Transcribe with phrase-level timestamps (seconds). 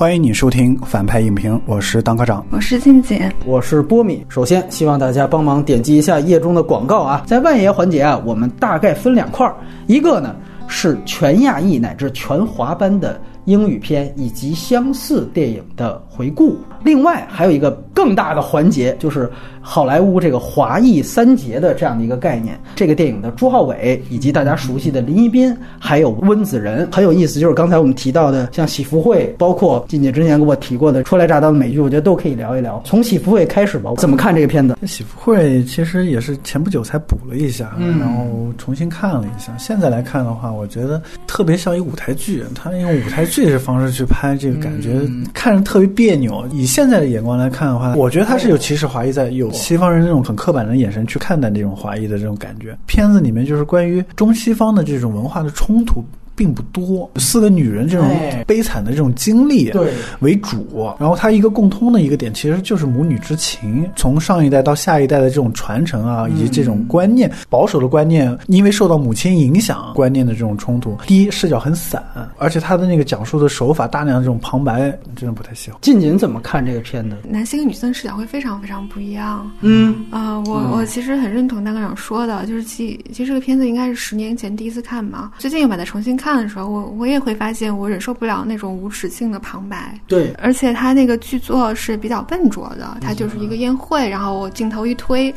[0.00, 4.24] 欢迎你收听反派影评，我是当科长，我是静姐，我是波米。
[4.30, 9.54] 首先，希望大家帮忙点击一下页中的广告啊，在万爷环节啊，我们大概分两块儿，
[9.88, 10.34] 一个呢
[10.68, 22.58] 是全亚裔乃至全华班的英语片以及相似电影的回顾，另外还有一个更大的环节就是好莱坞这个华裔三杰的这样的一个概念。
[22.74, 27.38] 这个电影的朱浩伟以及大家熟悉的林一斌，还有温子仁，很有意思。
[27.38, 32.82] 就是刚才我们提到的，像喜福会，包括静姐之前给我提过的初来乍到的美剧，我觉得都可以聊一聊。
[32.84, 34.76] 从喜福会开始吧，怎么看这个片子？
[34.86, 38.26] 喜福会其实也是前不久才补了一下，嗯然后
[38.58, 39.56] 重新看了一下。
[39.58, 45.00] 现在来看的话，我觉得特别像一舞台剧，他用舞台剧的方式去拍，这个感觉
[45.32, 46.46] 看着特别别扭。
[46.52, 52.76] 以现在的眼光来看的话，我觉得他是有歧视华裔在，有西方人那种很刻板的眼神去看待这种华裔的这种感觉。
[52.86, 56.04] 片子里面就是关于中西方的这种文化的冲突。
[56.40, 70.96] 并不多，四个女人这种哎悲惨的这种经历对为主，然后它一个共通的一个点其实就是母女之情，从上一代到下一代的这种传承啊，以及这种观念保守的观念，因为受到母亲影响观念的这种冲突。
[71.06, 72.02] 第一，视角很散，
[72.38, 75.78] 而且它的那个讲述的手法大量的这种旁白，真的不太喜欢。
[75.82, 77.16] 静静怎么看这个片子？
[77.28, 79.46] 男性跟女性的视角会非常非常不一样。
[79.60, 89.94] 嗯，啊、我我其实很认同大科长说的，就是其其实这个片子应该是十年前第一次看嘛，最近又把它重新看的时候，我我也会发现我忍受不了那种无止境的旁白。
[90.06, 95.34] 对，而且他那个剧作是比较笨拙的，它就是一个宴会，然后镜头一推，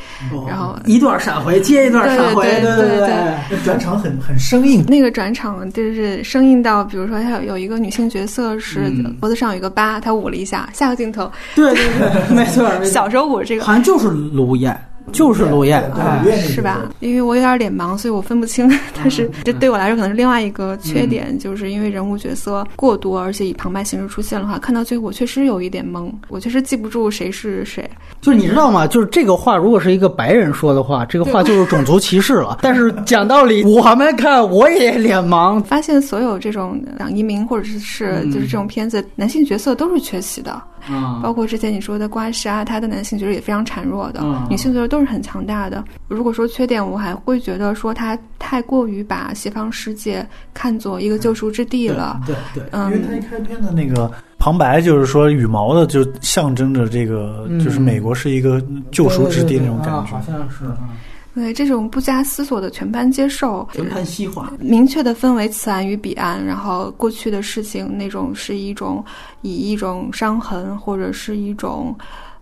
[0.47, 3.07] 然后一段闪回接一段闪回，对对对对
[3.49, 9.13] 对转场很很生硬，那个转场就是生硬到，比如说他有有一个女性角色是嗯。
[9.19, 12.85] 脖子上有一个疤，她捂了一下，下个镜头对对对，没错，没错。
[12.91, 14.77] 小时候捂这个好像就是卢燕，
[15.11, 16.89] 就是陆燕，哎对是吧？
[16.99, 18.71] 因为我有点脸盲，所以我分不清。
[18.95, 27.87] 但是这对我来说可能是另外一个缺点，就是因为人物角色过多，而且以旁白形式出现的话，看到最后我确实有一点懵，我确实记不住谁是谁。
[28.21, 28.87] 就是你知道吗？
[28.87, 32.57] 就是这个话，如果是一个白人说的话，这个话就是种族歧视了。
[32.63, 40.61] 但是讲道理，我们看我也脸盲，发现所有这种讲移民或者是是就是这种片子，男性角色都是缺席的。
[40.87, 45.83] 啊包括之前你说的刮痧，他的男性角色也非常孱弱的，嗯女性角色都是很强大的。
[46.07, 52.19] 如果说缺点，我还会觉得说他太过于把西方世界看作一个救赎之地了。
[52.25, 58.61] 对对，嗯因为他一开篇的那个旁白就是说羽毛的，就象征着这个，嗯就是美国是一个
[58.91, 60.17] 救赎之地那种感啊觉。
[60.17, 60.65] 好像是
[61.33, 64.53] 对这种不加思索的全盘接受，全盘西化。
[64.59, 69.03] 明确的分为此岸与彼岸，然后过去的事情那种是一种
[69.41, 71.95] 以一种伤痕或者是一种。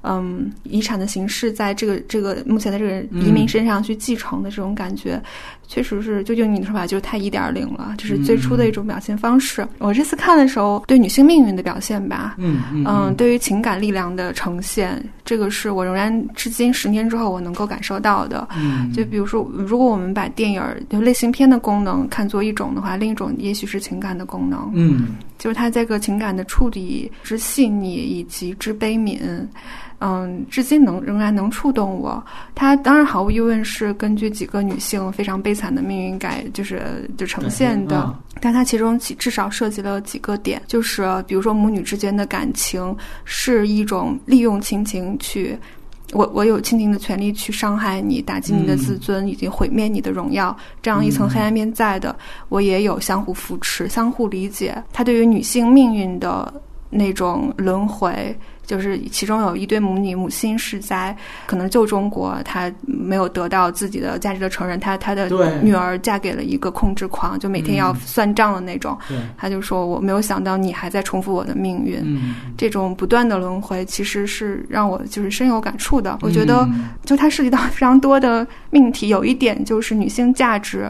[0.03, 5.21] 嗯，遗产的形式在这个这个目前的这个移民身上去继承的这种感觉，
[5.67, 9.67] 确实是就用你的说法，就是太一点零了，就是最初的一种表现方式。
[9.77, 18.47] 我这次看的时候，对女性命运的表现吧，嗯嗯嗯，对于情感力量的呈现，这个是我仍然至今十年之后我能够感受到的。
[18.57, 25.09] 嗯，就比如说，如果我们把电影儿就类型片的功能看作一种的话，另一种也许是情感的功能，嗯
[25.41, 29.19] 就是它这个情感的处理之细腻以及之悲悯。
[30.03, 32.23] 嗯，至今能仍然能触动我。
[32.55, 38.03] 它当然毫无疑问是根据几个女性非常悲惨的命运改，就是就呈现的。
[38.07, 45.55] 嗯但它其中其至少涉及了几个点，就是比如说母女之间的感情是一种利用亲情去。
[46.13, 52.15] 我我有亲情的权利去伤害你，打击你的自尊，以及毁灭你的荣耀，这样一层黑暗面在的，
[52.49, 54.83] 我也有相互扶持、相互理解。
[54.91, 56.53] 他对于女性命运的
[56.89, 58.37] 那种轮回，
[58.71, 61.13] 就是其中有一对母女，母亲是在
[61.45, 65.29] 可能旧中国，她没有得到自己的价值的承认，她她的
[65.61, 68.97] 女儿嫁给了一个控制狂，就每天要算账的那种。
[69.09, 71.99] 对，他就说我没有想到你还在重复我的命运。
[72.01, 76.17] 嗯这种不断的轮回，其实是让我就是深有感触的。
[76.21, 80.89] 我觉得，嗯就它涉及到非常多的命题，有一点就是女性价值，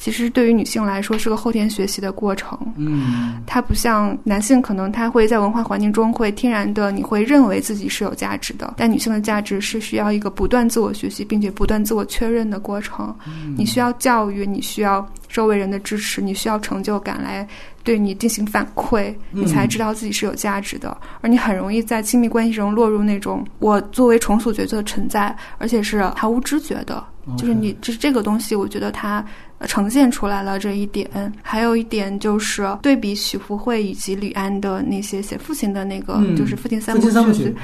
[0.00, 2.58] 其实对于女性来说是个后天学习的过程。
[2.76, 13.14] 嗯它不像男性，可能他会在文化环境中会天然的，你会认为自己是有价值的，但女性的价值是需要一个不断自我学习，并且不断自我确认的过程。
[13.56, 17.46] 你需要教育，你需要周围人的支持，你需要成就感来
[17.84, 20.96] 对你进行反馈，你才知道自己是有价值的。
[21.20, 27.04] 而你很容易在亲密关系中落入那种我作为重塑角色存在，而且是毫无知觉的。
[27.36, 31.08] 就是你这这个东西，我觉得它呃呈现出来了这一点。
[31.42, 37.54] 还有一点就是对比许福慧以及李安的那些写父亲的那个，嗯就是父亲三部曲部曲，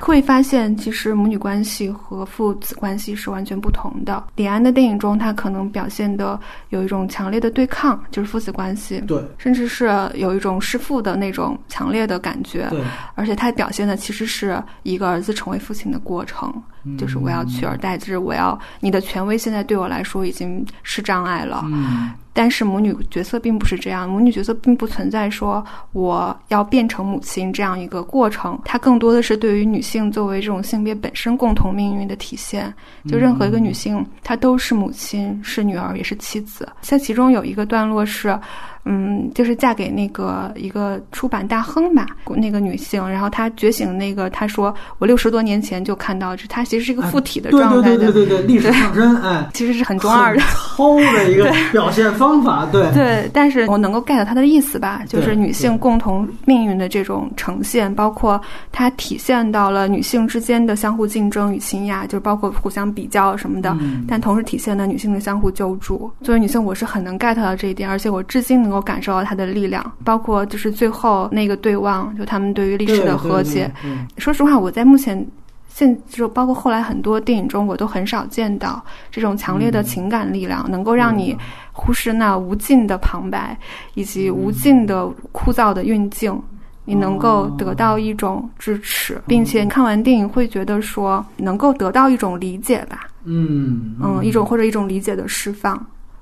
[0.00, 4.22] 会发现其实母女关系和父子关系是完全不同的。
[4.36, 6.38] 李安的电影中，他可能表现的
[6.70, 9.00] 有一种强烈的对抗，就是父子关系。
[9.06, 12.80] 对，甚至是有一种弑父的那种强烈的感觉，对，
[13.14, 16.52] 而且他表现的其实是一个儿子成为父亲的过程，
[16.98, 21.62] 就是我要取而代之，我要你的权威现在对我来说已经是障碍了。
[21.66, 32.74] 嗯但是母女角色并不是这样，母女角色并不存在说我要变成母亲这样一个过程，它更多的是对于女性作为这种性别本身共同命运的体现。
[33.06, 36.68] 就任何一个女性，她都是母亲，是女儿，也是妻子。
[36.82, 38.36] 像其中有一个段落是。
[38.84, 50.42] 嗯，就是嫁给那个一个出版大亨吧，那个女性，然后她觉醒，那个她说，我六十多年前就看到，这她其实是一个附体的状态对对对对对，历史上真哎，其实是很中二的、
[50.76, 52.92] 偷的一个表现方法，对。
[52.92, 58.40] 对，但是我能够 get 她的意思吧，就是女性共同命运的这种呈现，包括
[58.70, 64.04] 它体现到了女性之间的相互竞争与倾轧，就是包括互相比较什么的，嗯。
[64.06, 66.10] 但同时体现了女性的相互救助。
[66.22, 73.70] 作为女性，我是很能 get 到这一点，而且我至今能够感受到他的力量，包括就是最后那个对望，就他们对于历史的和解。
[74.18, 75.24] 说实话，我在目前
[75.68, 81.36] 现就包括后来很多电影中，我都很少见到这种强烈的情感力量，能够让你
[81.72, 83.56] 忽视那无尽的旁白
[83.94, 86.38] 以及无尽的枯燥的运镜。
[86.86, 93.96] 你能够得到一种支持，并且看完电影会觉得说能够得到一种理解吧，嗯。
[94.02, 95.74] 嗯，一种或者一种理解的释放，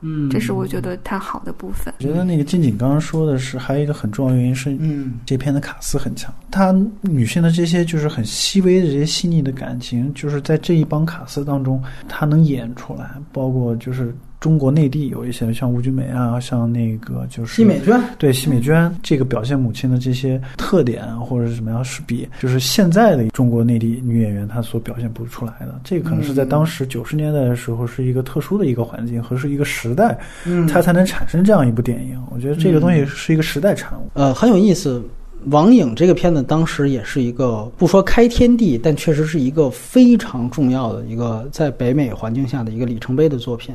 [0.03, 1.95] 嗯，这是我觉得它好的部分。
[1.99, 13.11] 我觉得那个静静刚刚说的是，还有一个很重要的原因是，嗯这片的卡斯很强，她女性的这些就是很细微的这些细腻的感情，就是在这一帮卡斯当中，她能演出来。
[13.33, 25.81] 包括就是中国内地有一些像吴君梅啊，像那个就是奚美娟，对奚美娟这个表现母亲的这些特点啊或者是什么样，是比就是现在的中国内地女演员她所表现不出来的。
[25.85, 32.21] 这个可能是在当时九十年代的时候是一个特殊的一个环境和是一个时代，嗯它才能产生这样一部电影。
[32.33, 34.11] 我觉得这个东西是一个时代产物。
[34.15, 35.01] 呃，很有意思。
[35.47, 43.75] 王颖这个片子当时也是一个不说开天地，但确实是一个非常重要的一个在北美环境下的一个里程碑的作品。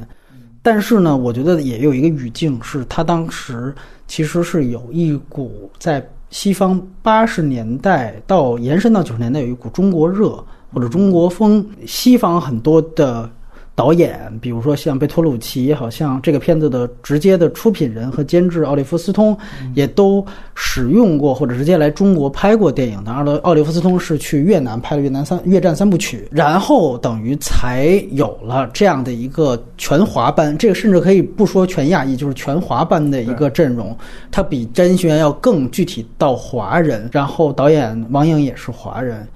[0.69, 3.73] 但是呢，我觉得也有一个语境，是他当时
[4.05, 10.43] 其实是有一股在西方八十年代到延伸到九十年代有一股中国热
[10.73, 13.29] 或者中国风，西方很多的
[13.77, 19.37] 导演，比如说像贝托鲁奇，好像这个片子的直接的出品人和监制奥利弗斯通，
[19.75, 20.25] 也都
[20.55, 22.99] 使用过或者直接来中国拍过电影。
[23.03, 33.95] 当然了，奥利弗斯通是去越南拍了越南三越战三部曲，然后等于才有了这样的一个全华班，这个甚至可以不说全亚裔，就是全华班的一个阵容。
[34.31, 39.27] 它比詹学要更具体到华人，然后导演王颖也是华人。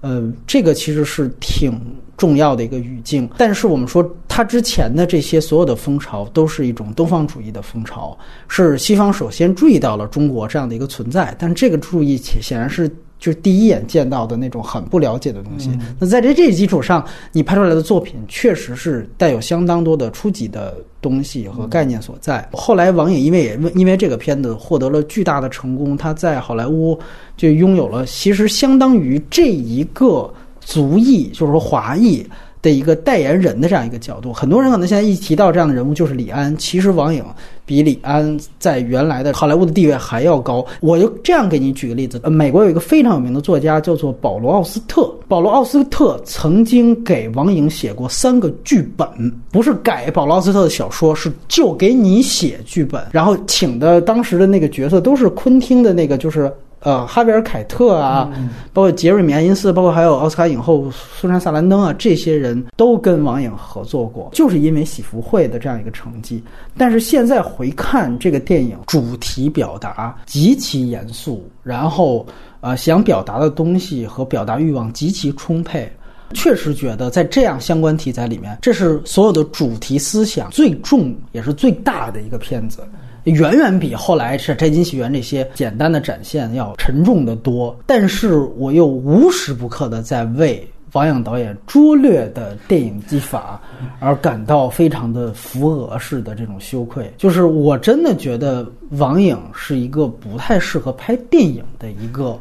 [0.00, 1.78] 呃，这个其实是挺
[2.20, 3.26] 重要的一个语境。
[3.38, 12.88] 但是我们说，它之前的这些所有的风潮都是一种东方主义的风潮，是西方首先注意到了中国这样的一个存在，但这个注意显显然是。
[13.20, 15.70] 就是第一眼见到的那种很不了解的东西。
[15.98, 22.48] 那在这这基础上，你拍出来的作品确实是带有相当多的初级的东西和概念所在。
[22.50, 26.98] 后来王颖因为也因为这个片子获得了巨大的成功，他在好莱坞
[27.36, 30.32] 就拥有了其实相当于这一个
[30.70, 32.24] 族裔，就是说华裔。
[32.62, 37.24] 的一个代言人的这样一个角度，很多人可能现在一提到这样的人物就是李安，其实王颖
[37.64, 40.62] 比李安在原来的好莱坞的地位还要高。
[40.80, 49.08] 我就这样给你举个例子，呃，美国有一个非常有名的作家叫做保罗·奥斯特，保罗·奥斯特曾经给王颖写过三个剧本，
[49.50, 56.52] 不是改保罗·奥斯特的小说，是就给你写剧本，然后请的当时的那个角色都是昆汀的那个就是。
[56.80, 58.30] 呃，哈维尔·凯特啊，
[58.72, 66.42] 包括杰瑞米·爱因斯，包括还有奥斯卡影后苏珊·萨兰登啊，这些人都跟王颖合作过，就是因为《喜福会》的这样一个成绩。
[66.76, 72.26] 但是现在回看这个电影，主题表达极其严肃，然后
[72.60, 75.90] 呃，想表达的东西和表达欲望极其充沛。
[76.32, 82.78] 确实觉得在这样相关题材里面，这是所有的主题思想最重也是最大的一个片子。
[83.24, 93.60] 远远比后来是《摘金奇缘》这些简单的展现要沉重的多，但是我又无时不刻的在为王颖导演拙劣的电影技法
[94.00, 97.12] 而感到非常的扶额式的这种羞愧。
[97.16, 102.38] 就是我真的觉得王颖是一个不太适合拍电影的一个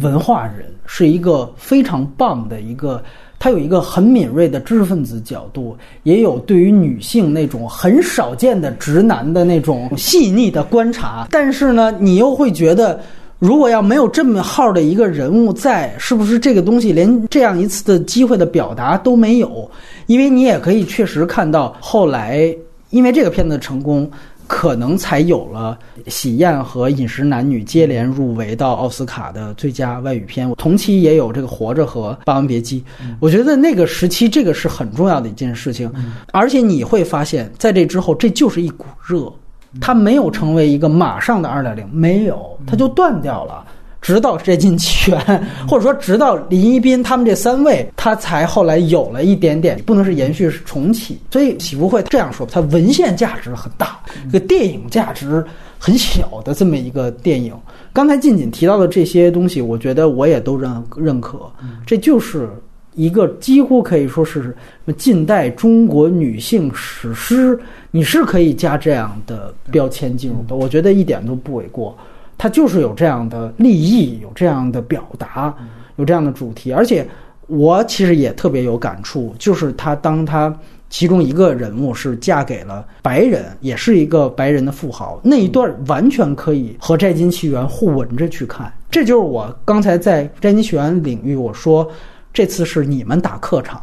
[0.00, 3.02] 文化人，是一个非常棒的一个。
[3.40, 11.26] 他有一个很敏锐的知识分子角度，也有对于女性那种很少见的直男的那种细腻的观察。
[11.30, 13.00] 但是呢，你又会觉得，
[13.38, 19.70] 如果要没有这么号的一个人物在，是不是这个东西连这样一次的机会的表达都没有？
[20.04, 22.54] 因为你也可以确实看到，后来
[22.90, 24.08] 因为这个片子的成功。
[24.50, 25.78] 可能才有了
[26.10, 30.52] 《喜宴》和《饮食男女》接连入围到奥斯卡的最佳外语片。
[30.56, 32.80] 同期也有这个《活着》和《霸王别姬》。
[33.20, 35.88] 我觉得那个时期这个是很重要的一件事情，
[36.32, 39.32] 而且你会发现在这之后，这就是一股热，
[39.80, 43.64] 它没有成为一个马上的二点零，没有，它就断掉了。
[44.00, 45.20] 直到《摘金奇缘》，
[45.68, 51.18] 或者说直到林一斌他们这三位，他才后来有了一点点，不能是延续，是重启。
[51.30, 54.00] 所以喜福会这样说，它文献价值很大，
[54.32, 55.44] 这个电影价值
[55.78, 57.54] 很小的这么一个电影。
[57.92, 61.40] 刚才静锦提到的这些东西，我觉得我也都认认可。
[61.84, 62.48] 这就是
[62.94, 64.56] 一个几乎可以说是
[64.96, 67.58] 近代中国女性史诗，
[67.90, 71.96] 你是可以加这样的标签进入的，我觉得一点都不为过。
[72.42, 75.54] 它就是有这样的立意，有这样的表达，
[75.96, 77.06] 有这样的主题，而且
[77.48, 80.50] 我其实也特别有感触，就是他当他
[80.88, 88.72] 其中一个人物是嫁给了白人，也是一个白人的富豪，那一段完全可以和《摘金奇缘》互文着去看。
[88.90, 91.86] 这就是我刚才在《摘金奇缘》领域我说。
[92.32, 93.82] 这次是你们打客场，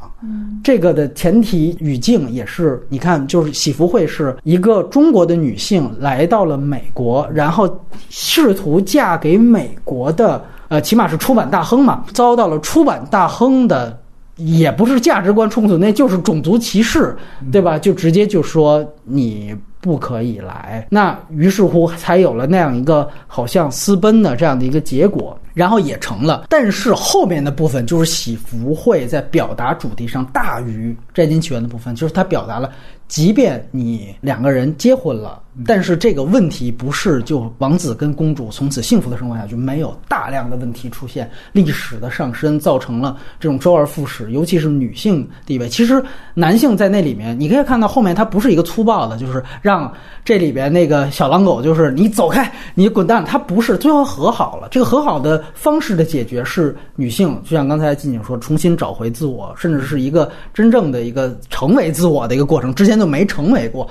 [0.64, 14.00] 这个的前提语境也是，你看，就是喜福会是一个中国的女性来到了美国，然后试图嫁给美国的，呃，起码是出版大亨嘛，遭到了出版大亨的，
[14.38, 17.16] 也不是价值观冲突，那就是种族歧视，
[17.52, 17.78] 对吧？
[17.78, 19.54] 就直接就说你。
[19.80, 26.46] 不可以来，那于是乎才有了那样一个好像私奔的这样的一个结果，然后也成了。
[26.50, 32.72] 但是后面的部分就是喜福会在表达主题上大于摘金起源的部分，就是他表达了。
[33.08, 45.70] 即便你两个人结婚了，但是这个问题不是就王子跟公主从此幸福的生活下去，没有大量的问题出现，历史的上升造成了这种周而复始，尤其是女性地位。
[45.70, 49.90] 其实男性在那里面，你可以看到后面他不是一个粗暴的，就是让
[50.26, 54.68] 这里边那个小狼狗就是你走开，你滚蛋，他不是最后和好了。
[54.70, 62.76] 这个和好的方式的解决是女性，就像刚才静静说，重新找回自我，甚至是一个真正的一个成为自我的一个过程。
[62.76, 62.98] 之前。
[62.98, 63.88] 就没成为过，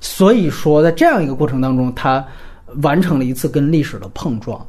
[0.00, 2.24] 所以说在这样一个过程当中，他
[2.82, 4.60] 完成了一次跟历史的碰撞。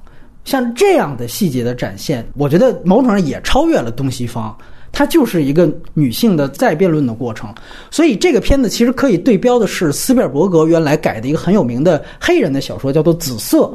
[0.45, 4.57] 像这样的细节的展现，我觉得某种上也超越了东西方，
[4.91, 7.53] 它就是一个女性的再辩论的过程。
[7.91, 13.65] 所以这个片子其实可以对标的是斯皮尔伯格原来改的一个很有名的黑人的小说，叫做《紫色》，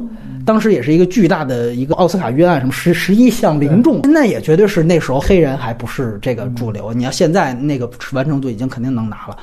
[0.43, 6.91] 当时也是一个巨大的一个奥斯卡冤案，什么十十一项零中，那也绝对是那时候黑人还不是这个主流。
[6.91, 9.37] 你要现在那个完成度已经肯定能拿了。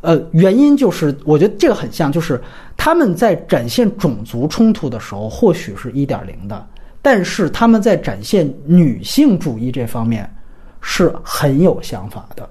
[0.00, 2.40] 呃，原因就是我觉得这个很像，就是
[2.76, 6.66] 他们在展现种族冲突的时候，或许是一点零的，
[7.02, 10.32] 但是他们在展现女性主义这方面
[10.80, 12.48] 是很有想法的。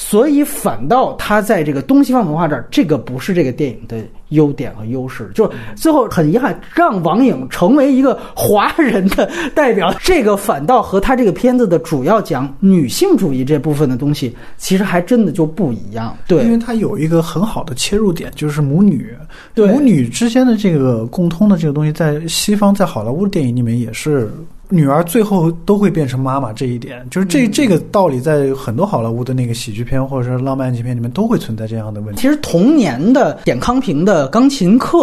[0.00, 5.28] 所以反倒他在这个东西方文化这儿，这个不是这个电影的优点和优势。
[5.34, 16.16] 就是最后很遗憾，让王颖成为一个华人的代表，这个反倒和他这个片子的主要讲女性主义这部分的东西，其实还真的就不一样。
[16.28, 19.12] 对，因为它有一个很好的切入点，就是母女，
[19.56, 24.30] 母女之间的这个共通的这个东西，在西方在好莱坞电影里面也是。
[24.70, 32.20] 女儿最后都会变成妈妈，这一点就是这这个道理，在很多好莱坞的那个喜剧片或者是浪漫爱片里面都会存在这样的问题。
[32.20, 34.98] 其实同年的简康平的《钢琴课》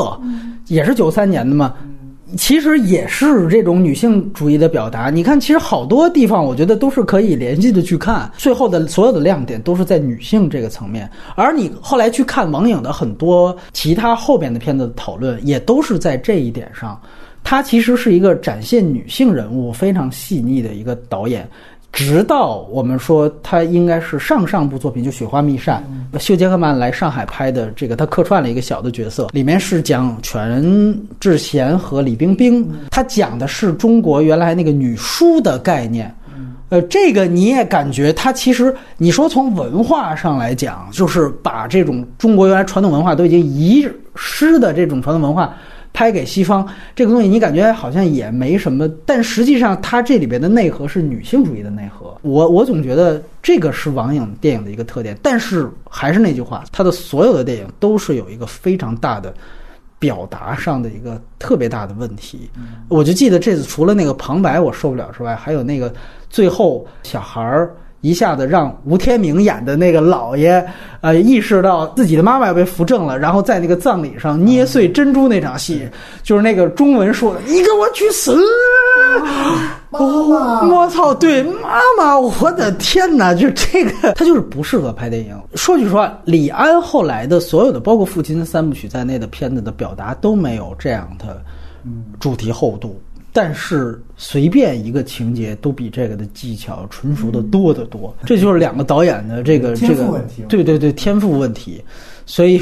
[0.68, 1.74] 也是九三年的嘛，
[2.38, 5.10] 其实也是这种女性主义的表达。
[5.10, 11.10] 你看，其实好多地方我觉得都是可以联系的去看，最后的所有的亮点都是在女性这个层面。
[11.36, 17.02] 而你后来去看王颖的很多其他后边的片子的讨论，也都是在这一点上。
[17.46, 21.48] 他其实是一个展现女性人物非常细腻的一个导演，
[21.94, 25.82] 直到我们说他应该是上上部作品就《雪花秘扇》，
[26.20, 36.14] 休杰克曼来上海拍的这个，他客串了一个小的角色，里面是讲全智贤和李冰冰，他讲的是中国原来那个女书的概念，
[36.70, 45.56] 呃，这个你也感觉他其实你说从文化上来讲，就是把这种中国原来传统文化都已经遗失的这种传统文化。
[45.96, 52.14] 拍给西方这个东西，你感觉好像也没什么，但实际上它这里边的内核是女性主义的内核。
[52.22, 55.18] 我我总觉得这个是网影电影的一个特点。
[55.24, 59.34] 但是还是那句话，它的所有的电影都是有一个非常大的
[59.98, 62.50] 表达上的一个特别大的问题。
[62.90, 65.94] 我就记得这次除了那个旁白我受不了之外，还有那个
[66.30, 67.74] 最后小孩儿。
[68.06, 70.64] 一下子让吴天明演的那个老爷，
[71.02, 75.90] 呃，意识到自己的妈妈要被扶正了，然后在那个葬礼上捏碎珍珠那场戏，
[76.22, 78.38] 就是那个中文说的“你给我去死”，
[79.90, 81.16] 哦，我操！
[81.16, 83.34] 对，妈妈，我的天哪！
[83.34, 85.36] 就这个， 他就是不适合拍电影。
[85.56, 91.42] 说句实话，李安后来的所有的，包括《父亲》三部曲在内的片子的表达都没有这样的
[92.20, 93.02] 主题厚度。
[93.36, 98.16] 但是随便一个情节都比这个的技巧纯熟的多得多。
[98.26, 101.84] 这就是两个导演的这个这个对对对天赋问题。
[102.26, 102.62] 所以，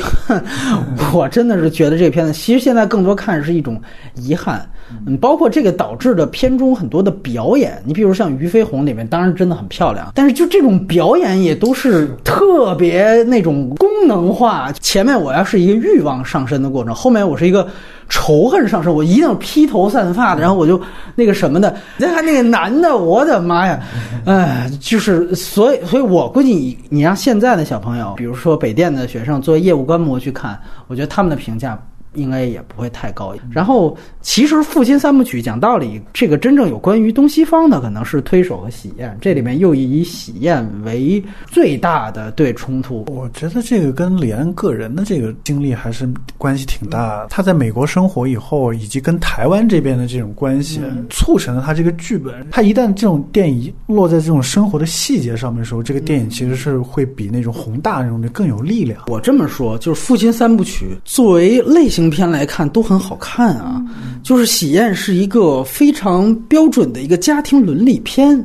[1.13, 3.80] 我真的是觉得这片子，其实现在更多看是一种
[4.15, 4.68] 遗憾。
[5.06, 14.72] 嗯，包括这个导致的片中很多的表演，你比如像《俞飞鸿》里面，当然真的很漂亮，但是就这种表演也都是特别那种功能化。
[14.74, 17.68] 前面我要是一个欲望上升的过程，后面我是一个
[18.10, 20.80] 仇恨上升，我一定要披头散发的，然后我就
[21.16, 21.75] 那个什么的。
[21.98, 23.80] 再看那个男的，我的妈呀，
[24.25, 31.80] 哎，就是所以，所以我估计你你让现在的小朋友，比如说北电的学生做业务观摩去看，我觉得他们的评价。
[32.15, 33.34] 应该也不会太高。
[33.51, 39.17] 然后，其实《父亲三部曲》讲道理，这个真正有关于东西方的，可能是推手和喜宴。
[39.22, 43.05] 这里面又以喜宴为最大的对冲突。
[43.10, 47.25] 我觉得这个跟李安个人的这个经历还是关系挺大。
[47.29, 50.79] 他在美国生活以后，以及跟台湾这边的这种关系，
[51.10, 52.48] 促成了他这个剧本。
[52.51, 59.01] 他一旦这种电影落在这种生活的细节上面的时候，这个电影其实是会比那种宏大那种的更有力量。
[59.08, 62.02] 我这么说，就是《父亲三部曲》作为类型。
[62.03, 63.81] 影片来看都很好看啊，
[64.22, 68.43] 就是《喜宴》是一个非常标准的一个家庭伦理片，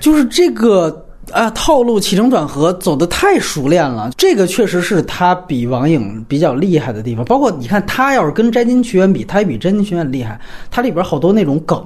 [0.00, 7.24] 就是这个啊套路起承转合走的太熟练了，这个确实是他比王颖比较厉害的地方。
[7.24, 11.84] 包括你看他要是跟《摘金奇缘》比，他也比《摘金奇缘》厉害，他里边好多那种梗，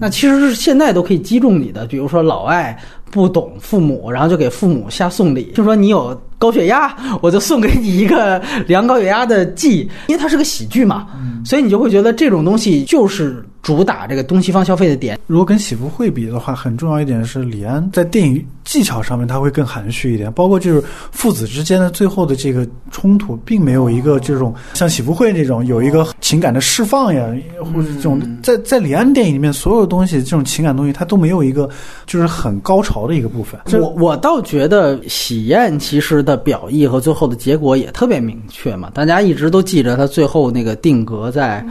[0.00, 2.76] 那其实是现在都可以击中你的，比如说老外
[3.16, 6.20] 不懂父母，然后就给父母瞎送礼，就说你有。
[6.38, 11.06] 高血压， 我就送给你一个量高血压的计，因为它是个喜剧嘛，
[11.46, 15.18] 所以你就会觉得这种东西就是主打这个东西方消费的点。
[15.26, 27.26] 如果跟喜福会比的话，很重要一点是李安在电影技巧上面他会更含蓄一点，包括就是父子之间的最后的这个冲突，并没有一个这种像喜福会这种有一个情感的释放呀，
[27.64, 31.66] 或者这种在在李安电影里面所有东西这种情感东西，他都没有一个
[32.04, 33.60] 就是很高潮的一个部分。
[33.80, 36.16] 我我倒觉得喜宴其实。
[36.26, 41.64] 的表意和最后的结果也特别明确嘛，大家一直都记着他最后那个定格在，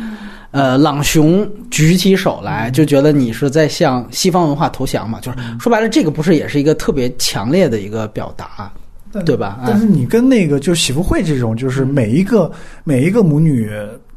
[0.52, 8.72] 呃，朗雄举起手来，就觉得你是在向西方文化投降嘛，就是说白了，这个不是也是一个特别强烈的一个表达，
[9.26, 9.60] 对吧？
[9.66, 12.50] 但是你跟那个就喜福会这种，就是每一个
[12.86, 13.70] 每一个母女。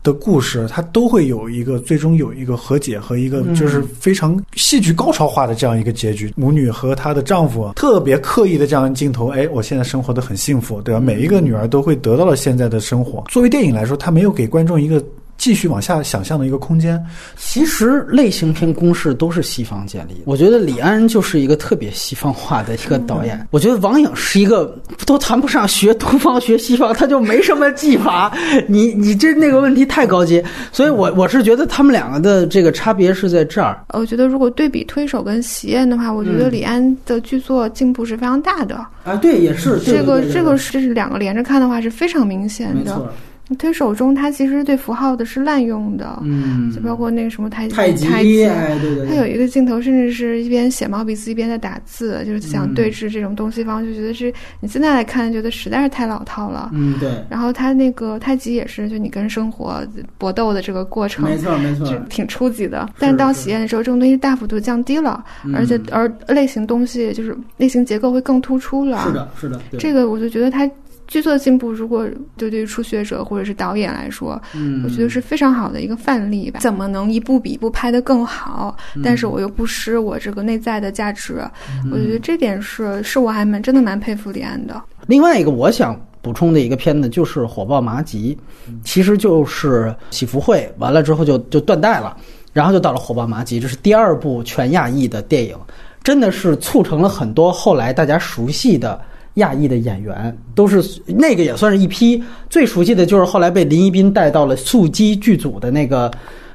[0.09, 6.33] 的故事，它都会有一个最终有一个和解和一个就是非常戏剧高潮化的这样一个结局。
[6.35, 11.01] 母女和她的丈夫特别刻意的这样镜头，哎，我现在生活的很幸福，对吧？
[11.01, 13.23] 每一个女儿都会得到了现在的生活。
[13.29, 15.05] 作为电影来说，它没有给观众一个。
[15.39, 17.03] 继续往下想象的一个空间。
[17.37, 20.21] 其实类型片公式都是西方建立的。
[20.27, 23.47] 我觉得李安就是一个特别西方化的一个导演。
[23.51, 28.37] 我觉得王颖是一个都谈不上学东方学西方，他就没什么技法。
[28.67, 33.81] 你你这那个问题太高阶，所以我我是觉得他们两个的这个差别是在这儿。
[33.95, 38.75] 我觉得如果对比推手跟喜宴的话，我觉得李安的剧作进步是非常大的。
[39.05, 43.11] 啊，对，也是这个这个是两个连着看的话是非常明显的。
[43.57, 57.11] 推手中，它其实对符号的是滥用的，嗯，就包括那个什么太极太极，对对对，他有一个镜头，甚至是一边写毛笔字一边在打字，就是想对峙这种东西方，就觉得是你现在来看，觉得实在是太老套了，嗯，对。
[57.31, 59.83] 然后它那个太极也是，就你跟生活
[60.19, 62.89] 搏斗的这个过程，没错没错，挺初级的。
[62.99, 69.03] 但是到喜宴的时候，这种东西大幅度降低了，而且而类型东西就是类型结构会更突出了。
[69.07, 70.69] 是的，是的，这个我就觉得他。
[71.09, 76.61] 剧作进步，如果就对于初学者或者是导演来说，嗯，我觉得是非常好的一个范例吧。
[76.61, 78.77] 怎么能一部比一部拍得更好？
[79.03, 81.43] 但是我又不失我这个内在的价值，
[81.91, 84.81] 我觉得这点是是我还蛮真的蛮佩服李安的。
[85.07, 88.39] 另外一个我想补充的一个片子就是《火爆麻吉》，
[88.85, 92.15] 其实就是喜福会完了之后就就断代了，
[92.53, 95.57] 然后就到了《火爆麻吉》，这是第二部全亚裔的电影，
[96.03, 99.01] 真的是促成了很多后来大家熟悉的。
[99.39, 106.09] 亚裔的演员都是那个也算是一批最熟悉的，就是后来被林一斌带到了速激剧组的那个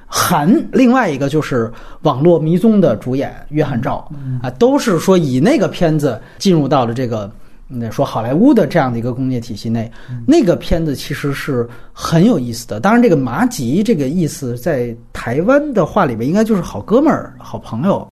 [0.07, 1.67] 韩，另外一个就是
[2.03, 4.09] 《网络迷踪》的主演约翰赵
[4.41, 7.31] 啊，都是说以那个片子进入到了这个
[7.67, 9.91] 那说好莱坞的这样的一个工业体系内。
[10.27, 12.79] 那个片子其实是很有意思的。
[12.79, 18.07] 当然，这个麻吉这个意思在台湾的话里面应该就是好哥们儿、好朋友。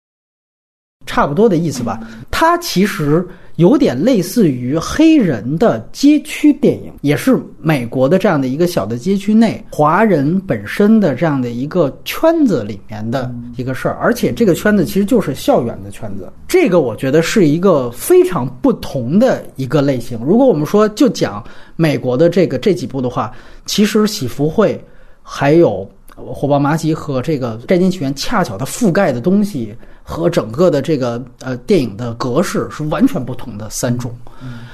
[1.05, 1.99] 差不多的意思吧。
[2.29, 3.25] 它其实
[3.57, 13.97] 有点类似于黑人的街区电影，也是美国的这样的一个小的街区内，华人本身的这样的一个圈子里面的一个事儿。
[14.01, 20.19] 而且这个圈子其实就是校园的圈子，这个我觉得是一个非常不同的一个类型。
[20.25, 21.43] 如果我们说就讲
[21.75, 23.31] 美国的这个这几部的话，
[23.65, 24.73] 其实《喜福会》
[25.21, 25.87] 还有。
[26.15, 34.13] 火爆麻吉和这个《战金起源》恰巧它覆盖的东西和整个的这个呃电影的格式是完全不同的三种。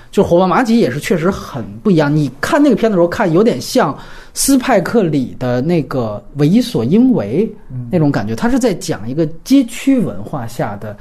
[0.10, 2.13] 就火爆麻吉也是确实很不一样。
[2.13, 3.95] 你看那个片子的时候，看有点像
[4.34, 7.47] 斯派克里的那个《为所应为》
[7.91, 10.97] 那种感觉，他是在讲一个街区文化下的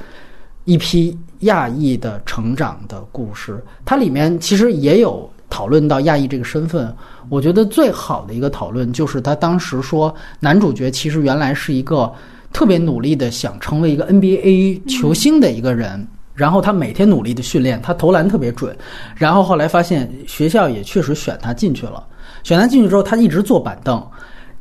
[0.65, 3.63] 一批亚裔的成长的故事。
[3.85, 6.93] 它里面其实也有讨论到亚裔这个身份。
[7.29, 12.09] 我觉得最好的一个讨论就是他当时说，男主角其实原来是一个
[12.53, 18.73] 特别努力的想成为一个 NBA 球星的一个人，然后他每天努力的训练，他投篮特别准，
[19.15, 22.01] 然后后来发现学校也确实选他进去了，
[22.43, 24.01] 选他进去之后，他一直坐板凳，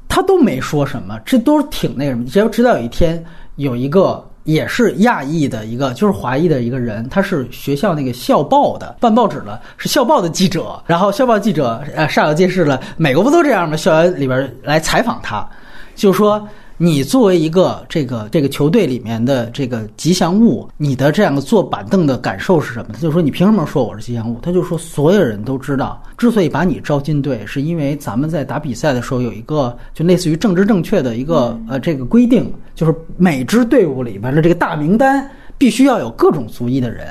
[0.09, 4.26] 他都没说什么，这都挺那什么，只要直到有一天有一个。
[4.47, 10.83] 也是亚裔的一个，就是华裔的一个人，他是学校那个校报的办报纸了，是校报的记者。
[10.87, 13.77] 然后校报记者呃煞有介事了，美国不都这样吗？
[13.77, 15.47] 校园里边来采访他，
[15.95, 16.49] 就说。
[16.79, 22.89] 你作为一个这个这个球队里面的这个吉祥物，你的这样的坐板凳的感受是什么？
[22.93, 24.39] 他就说你凭什么说我是吉祥物？
[24.43, 35.29] 他就说所有人都知道， 之所以把你招进队，是因为咱们在打比赛的时候有一个就类似于政治正确的一个呃这个规定，就是每支队伍里边的这个大名单。
[35.59, 37.07] 必须要有各种族裔的人，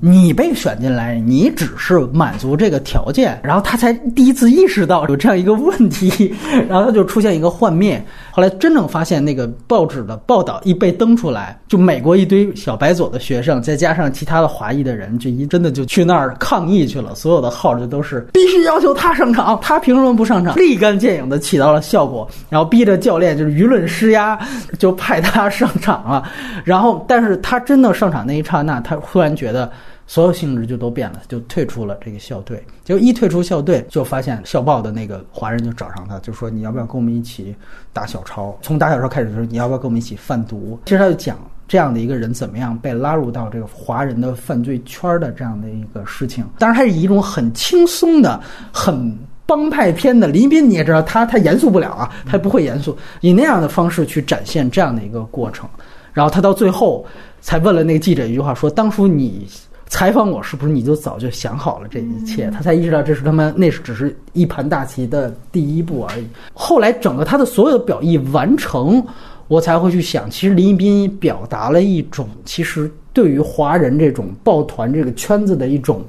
[0.00, 6.32] 你被选进来，你只是满足这个条件，然后他才第一次意识到有这样一个问题，
[6.70, 8.00] 然后他就出现一个幻灭。
[8.34, 17.14] 后来真正发现那个报纸的报道一被登出来，就美国一堆小白左的学生，再加上其他的华裔的人，就一真的就去那儿抗议去了。
[17.14, 20.54] 所有的号就都是必须要求他上场，他凭什么不上场？
[20.58, 24.38] 立竿见影的起到了效果，然后逼着教练就是舆论施压，
[24.78, 26.28] 就派他上场了。
[26.64, 27.60] 然后，但是他。
[27.64, 29.72] 真的上场那一刹那，他忽然觉得
[30.06, 32.62] 所有性质就都变了，就退出了这个校队。
[32.84, 37.54] 结果一退出校队，就发现校报的那个华人就找上他，就说你要不要跟我们一起
[37.92, 38.56] 打小抄？
[38.60, 40.78] 从打小抄开始，就是你要不要跟我们一起贩毒？
[40.84, 46.44] 其实他就讲这样的一个人怎么样被拉入到这个华人的犯罪圈的这样的一个事情。
[46.58, 48.38] 当然，他是以一种很轻松的、
[48.72, 50.28] 很帮派片的。
[50.28, 55.68] 林斌你也知道，他他严肃不了啊，他不会严肃，以那样的方式去展现这样的一个过程。
[56.12, 57.06] 然后他到最后。
[57.46, 59.46] 才问了那个记者一句话，说：“当初你
[59.94, 66.26] 采访我，是不是你就早就想好了这一切？”他才意识到这是他们那是只是一盘大棋的第一步而已。
[66.52, 69.00] 后来整个他的所有的表意完成，
[69.46, 76.04] 我才会去想，其实林一斌表达了一种其实对于华人这种抱团这个圈子的一种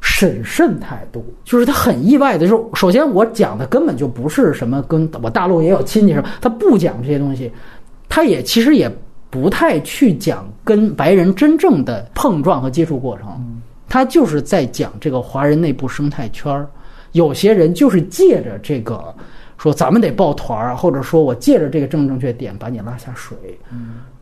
[0.00, 1.26] 审慎态度。
[1.42, 7.50] 就是他很意外的，就是首先我讲的根本就不是什么跟我大陆也有亲戚什么，他不讲这些东西，
[8.08, 8.88] 他也其实也。
[9.30, 13.26] 不太去讲跟白人真正的碰撞和接触过程，
[13.88, 16.66] 他就是在讲这个华人内部生态圈儿。
[17.12, 19.14] 有些人就是借着这个
[19.56, 23.36] 说咱们得抱团儿，或者说我借着这个正正确点把你拉下水。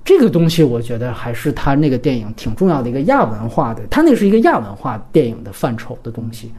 [0.04, 6.50] 这个东西我觉得还是他那个电影挺重要的一个亚文化的，他那是一个亚文化电影的范畴的东西。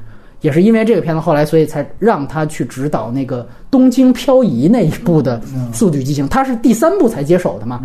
[0.42, 5.42] 也是因为这个片子后来，所以才让他去指导那个《东京漂移》那一部的
[5.74, 7.82] 《速度与激情》，他是第三部才接手的嘛。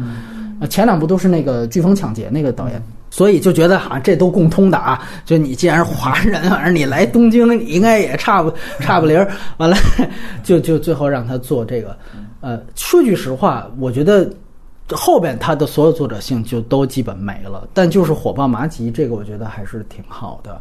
[0.69, 5.03] 前两部都是那个《飓风抢劫》那个导演，所以就觉得好像这都共通的啊。
[5.25, 9.31] 就你既然是华人，反正你来东京，你应该也差不差不离儿。
[9.59, 9.77] 完了，
[10.43, 11.97] 就就最后让他做这个。
[12.41, 14.29] 呃，说句实话，我觉得
[14.93, 17.67] 后边他的所有作者性就都基本没了。
[17.75, 20.61] 但就是火爆麻吉这个，我觉得还是挺好的。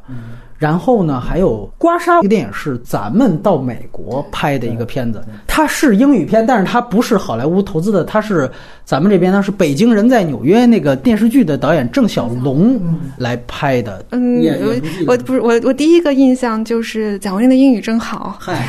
[0.58, 8.50] 然后呢，还有《刮痧》这个电影是咱们到美国拍的一个片子，它是英语片，但是它不是好莱坞投资的，它是
[8.86, 12.80] 咱们这边呢是北京人在纽约那个电视剧的导演郑晓龙
[13.18, 14.06] 来拍的。
[14.12, 14.40] 嗯，
[15.08, 18.68] 我不是我我第一个印象就是蒋雯丽的英语真好，嗨，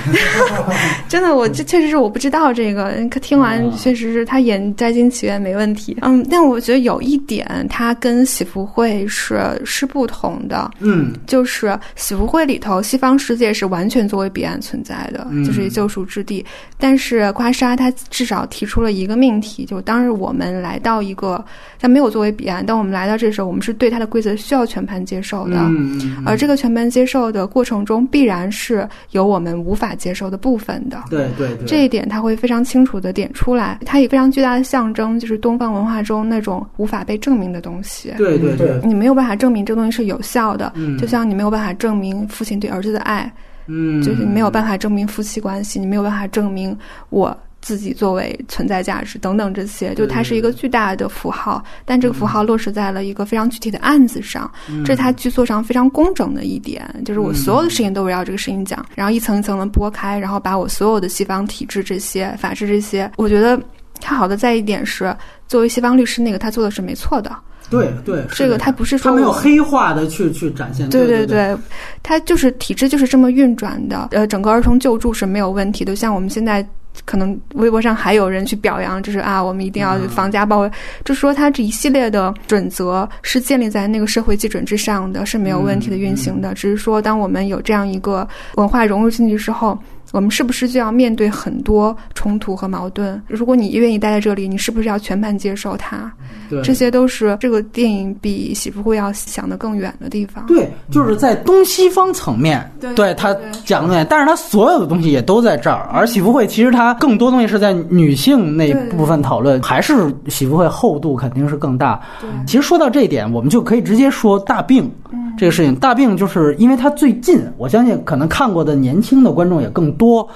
[1.11, 5.97] 真的我这确实是我不知道这个，可听完确实是他演《摘金奇缘》没问题。
[6.03, 11.79] 嗯，但我觉得有一点它跟喜福会是是不同的，嗯，就是。
[11.95, 16.45] 喜福会里头，西方世界是完全作为彼岸存在的，就是救赎之地。
[16.79, 21.43] 但是刮痧他至少提出了一个命题，就当日我们来到一个，
[21.79, 25.57] 他没有作为彼岸，但我们来到这时候，我们是对它的规则需要全盘接受的。
[25.59, 31.03] 嗯而这个全盘接受的过程中，必然是有我们无法接受的部分的。
[31.09, 33.79] 对对对，这一点他会非常清楚的点出来。
[33.87, 38.13] 它以非常巨大的象征，就是就是东方文化中那种无法被证明的东西。
[38.19, 40.99] 对对对，你没有办法证明这个东西是有效的，嗯。
[40.99, 43.33] 就像你没有办法证明父亲对儿子的爱，
[43.67, 46.77] 嗯，就是你没有办法证明夫妻关系，你没有办法证明
[47.09, 54.85] 我自己作为存在价值等等这些，就它是一个巨大的符号，但这个符号落实在了一个非常具体的案子上，嗯。
[54.85, 63.59] 这是它剧作上非常工整的一点，就是我所有的事情都围绕这个事情讲，然后一层一层的剥开，然后把我所有的西方体制这些法治这些，我觉得
[64.03, 65.17] 它好的在一点是，
[65.49, 67.35] 作为西方律师那个他做的是没错的，
[67.71, 71.57] 对对，这个他不是说他没有黑化的去去展现，对对对，
[72.03, 74.09] 他就是体制就是这么运转的。
[74.11, 76.67] 呃，整个儿童救助是没有问题的，像我们现在。
[77.07, 80.69] 可能微博上还有人去表扬，就是啊，我们一定要嗯防家暴，
[81.07, 86.53] 就是说他这一系列的准则是建立在那个社会基准之上的，是没有问题的运行的。
[86.53, 89.77] 只是说，当我们有这样一个文化融入进去之后，
[90.13, 93.21] 我们是不是就要面对很多冲突和矛盾？
[93.27, 96.13] 如果你愿意待在这里，你是不是要全盘接受它？
[96.49, 100.47] 对这些都是这个电影比喜福会要想得更远的地方。
[100.47, 105.89] 对，就是在东西方层面，对对他对讲的，但是他所有的东西也都在这儿。
[105.93, 112.01] 而喜福会其实它更多东西是在女性那对部分讨论，还是喜福会厚度肯定是更大。
[112.21, 114.91] 对其实说到这一点，我们就可以直接说大病
[115.39, 115.75] 这个事情。
[115.77, 120.29] 大病就是因为它最近，我相信可能看过的年轻的观众也更多，多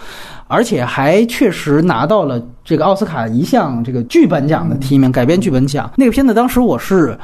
[0.47, 5.91] 而且还确实拿到了这个奥斯卡一项这个剧本奖的提名，改编剧本奖。
[5.97, 7.19] 那个片子当时我是。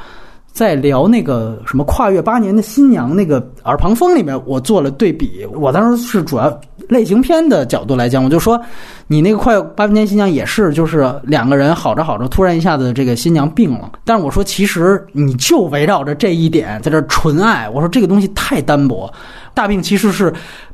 [0.53, 5.43] 在聊那个什么跨越八年的新娘那个耳旁风里面，我做了对比。
[5.55, 8.61] 我当时是主要类型片的角度来讲，我就说，
[9.07, 13.93] 你那个跨越八年新娘也是，就是两个人好着好着，突然一下子这个新娘病了。
[14.05, 19.11] 但是我说，其实你就围绕着这一点在这纯爱，我说这个东西太单薄。
[19.55, 20.31] 大病其实是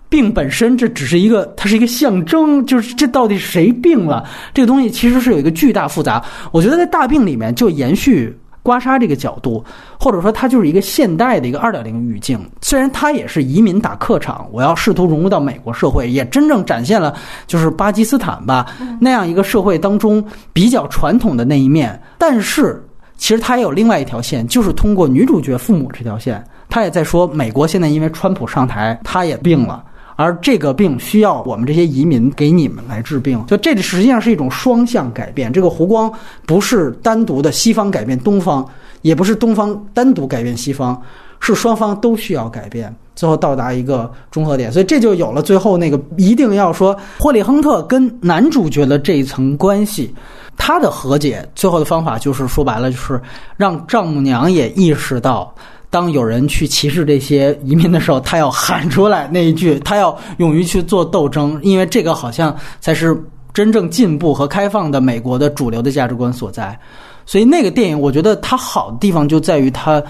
[0.09, 4.27] 病本身，这只是一个，它是一个象征，就是这到底谁病了？
[4.53, 6.23] 这个东西其实是有一个巨大复杂。
[6.51, 8.37] 我觉得在大病里面就延续。
[8.61, 9.63] 刮痧这个角度，
[9.97, 12.37] 或者说它就是一个现代的一个二点零语境。
[12.61, 17.15] 虽然它也是移民打客场，我要试图融入到美国社会，也真正展现了
[17.47, 18.67] 就是巴基斯坦吧
[18.99, 21.99] 那样一个社会当中比较传统的那一面。
[22.17, 22.83] 但是
[23.17, 29.83] 其实它也有另外一条线，就是通过女主角父母这条线，她也在说美国现在因为川普上台，他也病了。
[30.19, 35.49] 而这个病需要我们这些移民给你们来治病，就这实际上是一种双向改变。
[35.49, 36.12] 这个湖光
[36.45, 38.67] 不是单独的西方改变东方，
[39.01, 41.01] 也不是东方单独改变西方，
[41.39, 44.69] 是双方都需要改变，最后到达一个中和点。
[44.69, 50.13] 所以这就有了最后那个一定要说霍利亨特跟男主角的这一层关系。
[50.58, 53.21] 他的和解最后的方法就是说白了，就是
[53.55, 55.55] 让丈母娘也意识到。
[55.89, 63.19] 当有人去歧视这些移民的时候，他要喊出来那一句，他要勇于去做斗争，因为这个好像才是
[63.54, 66.78] 真正进步和开放的美国的主流的价值观所在。
[67.25, 70.02] 所以那个电影，我觉得它好的地方就在于它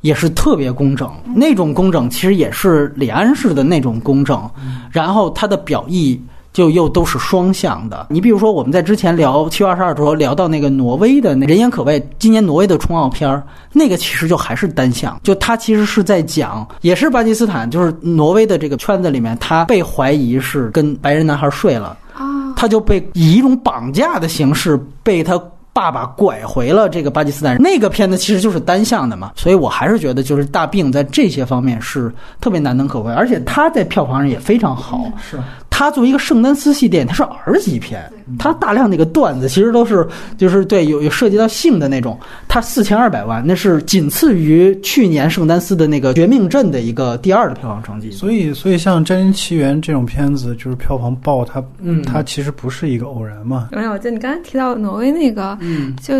[0.00, 4.50] 也是特别工整，那种工整其实也是李安式的那种工整，
[4.90, 6.20] 然后它的表意。
[6.56, 8.06] 就又都是双向的。
[8.08, 13.42] 你比如说，我们在之前聊七月二十二的时候聊到那个挪威的那人言可畏，今年挪威的冲奥片儿，
[13.74, 22.24] 那个其实就还是单向，就他其实是在讲，也是巴基斯坦，就是挪威的这个圈子里面，他被怀疑是跟白人男孩睡了，啊，
[22.56, 25.38] 他就被以一种绑架的形式被他。
[25.76, 35.04] 爸爸拐回了这个巴基斯坦人，那个片子其实就是单向的嘛，所以我还是觉得就是大病在这些方面是特别难能可贵，而且他在票房上也非常好。
[35.20, 35.38] 是
[35.78, 40.08] 它作为一个圣丹斯系电影，它是儿级片，它大量那个段子其实都是
[40.38, 42.18] 就是对有有涉及到性的那种。
[42.48, 48.10] 它四千二百万，那是仅次于去年圣丹斯的那个《绝命镇》的一个第二的票房成绩。
[48.10, 53.68] 所以，所以像《真人奇缘》这种片子，就是票房爆，它嗯它其实不是一个偶然嘛。
[53.72, 56.14] 没有，我记得你刚才提到挪威那个，嗯就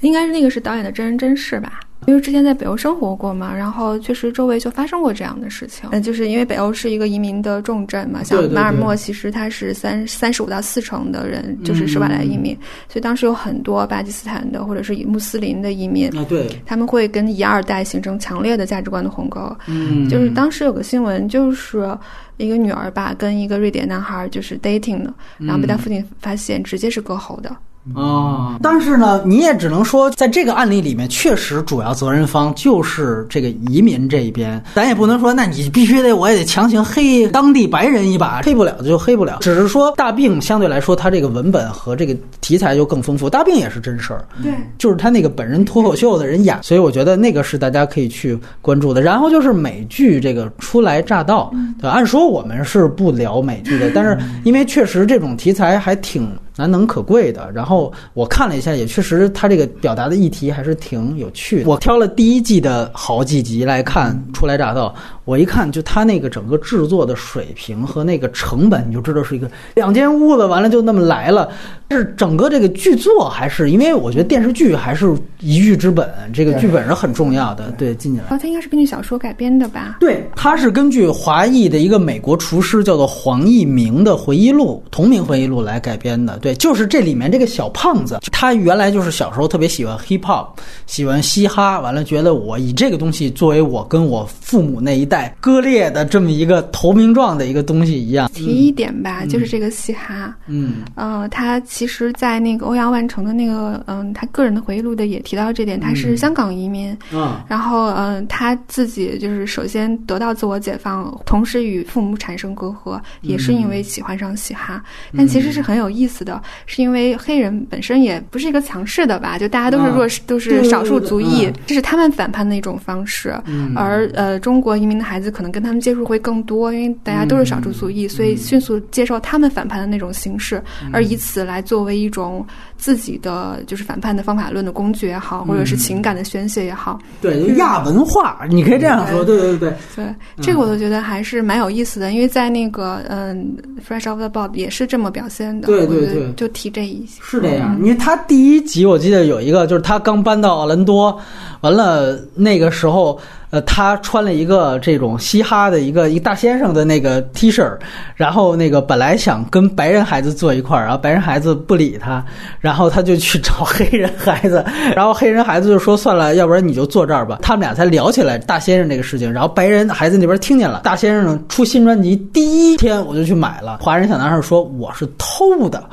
[0.00, 1.78] 应该是那个是导演的真人真事吧？
[2.06, 5.88] 因为之前在北欧生活过嘛，然后确实周围就发生过这样的事情。
[5.92, 12.56] 嗯，就是因为北欧是一个移民的重镇嘛，像马尔默，其实它是三三十五到四成的人就是是外来移民，
[12.88, 19.54] 所以当时有很多巴基斯坦的或者是穆斯林的移民，啊，对，他们会跟一二代形成强烈的价值观的鸿沟。
[19.66, 21.96] 嗯就是当时有个新闻，就是
[22.36, 27.54] 一个女儿吧跟一个瑞典男孩就是 dating 的，然后被他父亲发现，直接是割喉的。
[27.96, 39.38] 啊，但是呢，你也只能说，在这个案例里面，确实主要责任方就是这个移民这一边，咱也不能说，那你必须得，我也得强行黑当地白人一把，黑不了就黑不了。
[39.40, 49.02] 只是说大病相对来说，它这个文本和这个题材就更丰富，大病也是真事儿，对，就是他那个本人脱口秀的人演，所以我觉得那个是大家可以去关注的。
[49.02, 51.90] 然后就是美剧这个初来乍到，对吧？
[51.90, 57.50] 按说我们是不聊美剧的，但是因为确实这种题材还挺难能可贵的。
[57.52, 61.68] 然后我看了一下，也确实他这个表达的议题还是挺有趣的。
[61.68, 64.88] 我挑了第一季的好几集来看《初来乍到》，
[65.24, 71.48] 我一看就他那个整个制作的水平和那个成本，你就知道是一个两间屋子，完了就那么来了。
[71.90, 77.70] 是整个这个剧作还是因为我觉得电视剧还是一剧之本，这个剧本是很重要的。
[77.72, 78.34] 对，进进来。
[78.34, 79.98] 哦，它应该是根据小说改编的吧？
[80.00, 86.38] 对，它是根据华裔的一个美国厨师叫做黄义明的回忆录同名回忆录来改编的。
[86.38, 90.46] 对，就是这里面这个小胖子，他原来就是小时候特别喜欢 hip hop，
[90.86, 98.30] 喜欢嘻哈，完了觉得我以这个东西作为我跟我父母那一代割裂的这么一个投名状的一个东西一样。
[98.32, 114.82] 提一点吧，就是这个嘻哈，嗯，呃，他其实，在那个欧阳万成的那个，嗯，他个人的回忆录的也提到这点，他是香港移民，嗯，然后，嗯，他自己就是首先得到自我解放，同时与父母产生隔阂，也是因为喜欢上嘻哈。
[115.14, 123.38] 但其实是很有意思的，是因为黑人本身也不是一个强势的吧，就大家都是弱势，都是少数族裔，这是他们反叛的一种方式。
[123.76, 130.62] 而呃，中国移民的孩子可能跟他们接触会更多，因为大家都是少数族裔，所以迅速接受他们反叛的那种形式，
[130.92, 136.98] 而以此来作为一种自己的就是反叛的方法论的工具也好，或者是情感的宣泄也好。
[137.20, 139.24] 对，亚文化，你可以这样说。
[139.24, 145.66] 对对对对，这个我都觉得还是蛮有意思的，因为在那个嗯，《Fresh Off the Boat》也是这么表现的。
[145.66, 147.76] 对对对，就提这一些是这样。
[147.80, 151.18] 因为他第一集我记得有一个，就是他刚搬到奥兰多，
[151.62, 153.18] 完了那个时候。
[153.52, 157.70] 呃，他穿了一个这种嘻哈的一个一大先生的那个 T 恤，
[158.16, 162.24] 然后那个本来想跟白人孩子坐一块儿，然后白人孩子不理他，
[162.60, 164.64] 然后他就去找黑人孩子，
[164.96, 167.40] 然后黑人孩子就说算了，要不然你就坐这儿吧。
[167.42, 173.76] 他们俩才聊起来大先生这个事情，然后白人孩子那边听见了，大先生出新专辑第一天我就去买了。
[173.82, 175.84] 华人小男孩说我是偷的，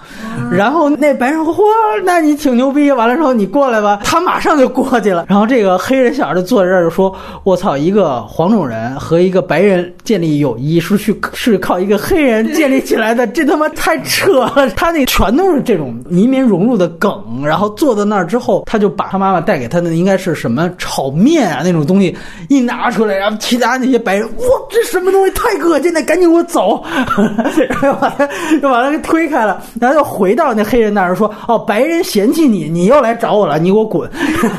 [0.49, 1.61] 然后那白人说嚯，
[2.05, 2.89] 那你挺牛逼。
[2.89, 5.25] 完了之后你过来吧，他马上就过去了。
[5.27, 7.13] 然后这个黑人小孩就坐在这儿就说。
[7.49, 7.75] 我操！
[7.75, 14.69] 一个黄种人和一个白人建立友谊是去是靠一个黑人建立起来的，这他妈太扯了！
[14.75, 22.15] 他那全都是这种移民融入的梗，然后坐在那儿之后，他就把他妈妈带给他的应该是什么炒面啊那种东西
[22.49, 26.83] 一拿出来，然后其他那些白人，哇，这什么东西太恶心了，赶紧给我走！
[27.81, 28.27] 然后把他
[28.61, 34.07] 就把他给推开了，然后又回到那黑人那儿说：“哦，白人嫌弃你，你又来找我了，你给我滚！”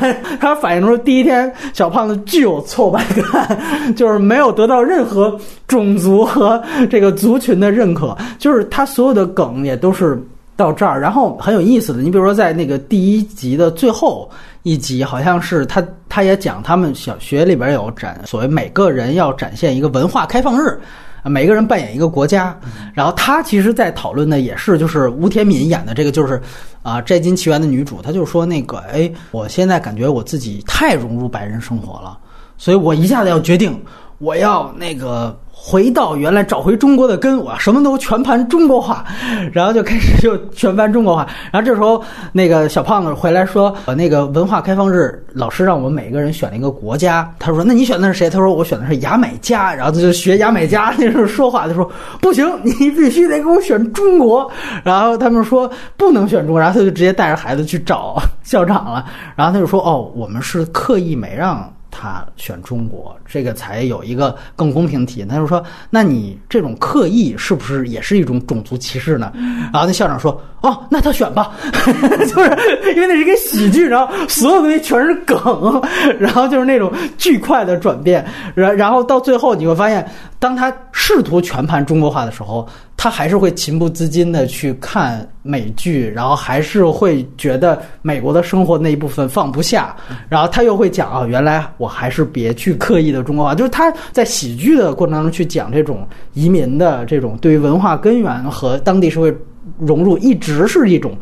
[0.41, 2.80] 他反映出第一天小胖子具有错。
[2.81, 10.19] 后白干就是没有得到任何种族和这个族群的认可，就是他所有的梗也都是
[10.55, 10.99] 到这儿。
[10.99, 14.27] 然后很有意思的，你比如说在那个第一集的最后
[14.63, 20.75] 一集，好像是他他也讲他们小学里边有展，所谓每个人要展现一个文化开放日，
[21.23, 22.57] 每个人扮演一个国家。
[22.95, 26.41] 然后他其实，在讨论的也是就是吴天敏演的这个就是
[26.81, 32.17] 啊《摘金奇缘》的女主，她就说那个哎，我现在感觉我自己太融入白人生活了。
[32.61, 33.75] 所以我一下子要决定，
[34.19, 39.03] 我要那个回到原来找回中国的根，我什么都全盘中国化，
[39.51, 41.27] 然后就开始就全盘中国化。
[41.51, 41.99] 然后这时候
[42.31, 54.47] 那个小胖子回来说：“呃，那个文化开放日，老师让我们每个人选了一个国家。”他说：“那你选的是谁？”他说：“我选的是牙买加。”然后他就学牙买加那时候说话，他说：“不行，你必须得给我选中国。”
[54.85, 59.03] 然后他们说不能选中国，然后他就直接带着孩子去找校长了。
[59.35, 65.23] 然后他就说：“哦，我们是刻意没让。”他选中国，这个才有一个更公平的体。
[65.25, 69.31] 他就说：“那你这种刻意是不是也是一种种族歧视呢？”
[69.71, 71.51] 然后那校长说：“哦，那他选吧，
[72.27, 72.49] 就是
[72.95, 75.81] 因为那是一个喜剧，然后所有东西全是梗，
[76.17, 78.25] 然后就是那种巨快的转变。
[78.55, 80.09] 然然后到最后你会发现，
[80.41, 82.67] 当他试图全盘中国化的时候。”
[83.03, 89.95] 他还是会情不自禁的去看美剧，然后还是会觉得美国的生活那一部分放不下，
[90.29, 99.35] 然后他又会讲啊，原来我还是别去刻意的中国化，就是他在喜剧的过程当中去讲这种移民的这种对于文化根源和当地社会
[99.79, 101.17] 融入，一直是一种。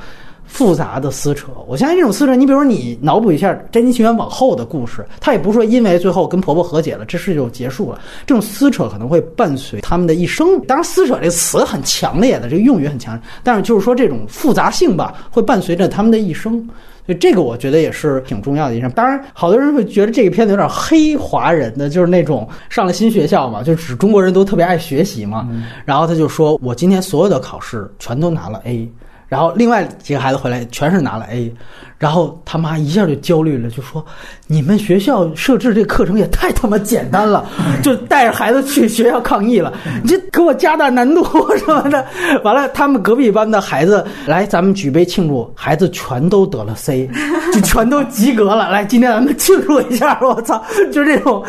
[0.50, 8.00] 复杂的撕扯，我相信这种撕扯，你比如说你脑补一下《真金奇缘》往后的故事，他也不是说因为最后跟婆婆和解了，这事就结束了。
[8.26, 10.60] 这种撕扯可能会伴随他们的一生。
[10.66, 16.68] 当然，撕扯这个词很强烈的，这个用语很强，但是就是说这种复杂性吧，会伴随着他们的一生。
[17.06, 18.92] 所以这个我觉得也是挺重要的一点。
[18.92, 25.48] 当然，好多人会觉得这个片子有点黑华人的，就是那种上了新学校嘛，就指中国人都特别爱学习嘛。
[25.86, 28.92] 然后他就说：“我今天所有的考试全都拿了 A。”
[29.30, 31.54] 然后另外几个孩子回来全是拿了 A，
[32.00, 34.04] 然后他妈一下就焦虑了，就说
[34.48, 37.46] ：“你们学校设置这课程也太他妈简单了，
[37.84, 39.72] 就带着孩子去学校抗议了，
[40.02, 41.24] 你这给我加大难度
[41.58, 42.04] 什么的。”
[42.44, 47.08] 完了，他们隔壁班的孩子来，咱们举杯庆祝，孩子全都得了 C，
[47.54, 48.72] 就全都及格了。
[48.72, 50.60] 来，今天咱们庆祝一下，我操，
[50.92, 51.46] 就这种。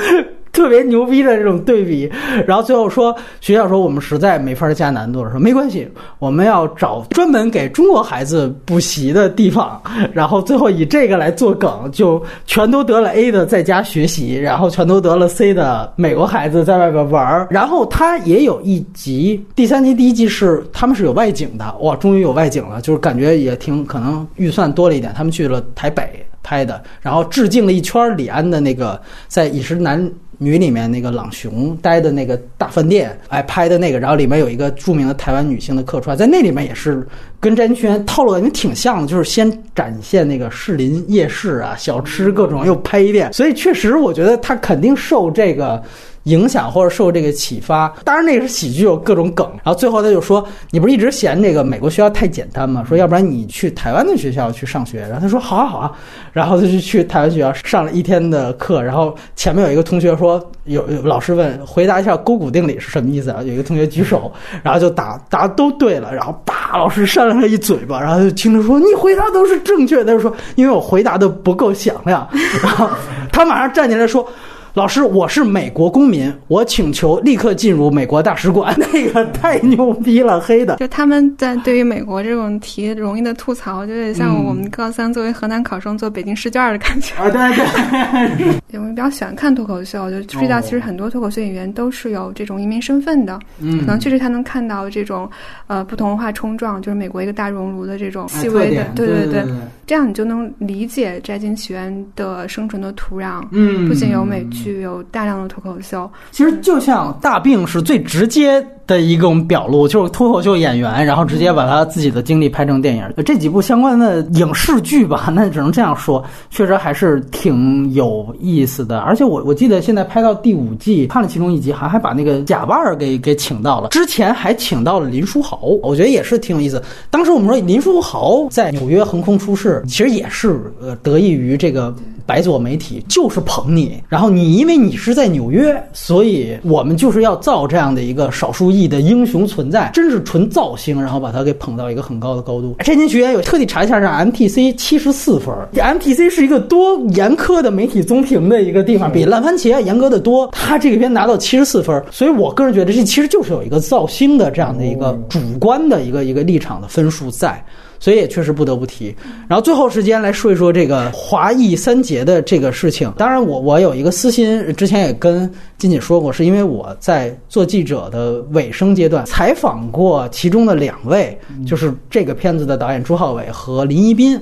[0.52, 2.10] 特别牛逼的这种对比，
[2.46, 5.88] 然后最后说学校说我们实在没法加难度了，说没关系，
[6.18, 9.80] 我们要找专门给中国孩子补习的地方，
[10.12, 17.46] 然后最后以这个来做梗，就全都得了 A 的在家学习，然后全都得了 C 的美国孩子在外边玩。
[17.50, 30.02] 然后他也有一集，第三集第一季是他们是有外景的，哇，终于有外景了，就是感觉也挺可能预算多了一点，他们去了台北拍的，然后致敬了一圈李安的那个在《饮食男》。
[30.42, 37.06] 女里面那个朗雄待的那个大饭店，哎，拍的那个，然后里面有一个著名的台湾女性的客串，在那里面也是
[37.38, 45.82] 跟詹圈套路感觉挺像的，就是先展现那个士林夜市啊、小吃各种，又拍一遍，所以确实我觉得他肯定受这个。
[46.30, 49.44] 影响或者受这个启发，当然那个是喜剧，有各种梗。
[49.64, 52.84] 然后最后他就说：“你不是一直嫌这个美国学校太简单吗？
[52.88, 55.92] 说要不然你去台湾的学校去上学。”然后他说：“好啊好啊。”
[56.32, 58.82] 然后他就去台湾学校上了一天的课。
[58.82, 66.14] 然后前面有一个同学说：“有有老师问，回答一下勾股定理是什么意思啊？”有一个同学举手，然后就答答都对了。
[66.14, 72.26] 然后叭，老师扇了他一嘴巴，然后就听着说：“你回答都是正确。”他就说：“因为我回答的不够响亮。”
[72.62, 72.88] 然后
[73.32, 74.26] 他马上站起来说。
[74.74, 78.72] 老师，我是美国公民，我请求立刻进入美国大使馆。
[78.78, 80.76] 那个太牛逼了，黑的。
[80.76, 87.12] 就他们在对于美国这种题容易的吐槽，就有点像我们高三作为河南考生做北京试卷的感觉。
[87.16, 88.60] 啊，对对。
[88.78, 93.40] 我们比较喜欢看脱口秀，就注意到其实很多脱口秀演员都是有这种移民身份的。
[93.58, 93.80] 嗯。
[93.80, 95.28] 可能确实他能看到这种
[95.66, 99.44] 呃不同文化冲撞，就是美国一个大熔炉的这种细微的，对对对。
[99.84, 103.42] 这样你就能理解《摘金起源》的生存的土壤。
[103.50, 103.88] 嗯。
[103.88, 104.59] 不仅有美剧。
[104.62, 108.64] 具有大量的脱口秀，其实就像大病是最直接。
[108.86, 113.04] 的一种表露，就是脱口秀演员，然后直接把他自己的经历拍成电影。
[113.24, 118.98] 这几部相关的影视剧吧， 那只能这样说，确实还是挺有意思的。
[118.98, 126.82] 而且我我记得现在拍到第五季，看了其中一集，还还把那个贾万儿给给请到了，之前还请到了林书豪，我觉得也是挺有意思。
[127.10, 131.94] 当时我们说林书豪在纽约横空出世，其实也是呃得益于这个
[132.26, 138.80] 白左媒体，就是捧你，然后你因为你是在纽约，所以我们就是要造这样的一个少数裔。
[138.90, 142.74] 的英雄存在，真是纯造星，然后把他给捧到一个很高的高度。
[142.80, 145.54] 这年学员有特地查一下，是 MTC 七十四分。
[145.72, 150.48] MTC 是一个多严苛的媒体综评的一个地方，比烂番茄严格的多。
[150.52, 157.64] 他这个片拿到七十四分，所以我个人觉得这其实就是有一个造星的这样的一个主观的一个一个立场的分数在。
[158.00, 159.14] 所以也确实不得不提。
[159.46, 163.12] 然后最后时间来说一说这个华裔三杰的这个事情。
[163.16, 165.48] 当然，我我有一个私心，之前也跟
[165.78, 174.40] 金姐说过，是因为我在做记者的尾声阶段采访过其中的两位，就是这个片子的导演朱浩伟和林一斌。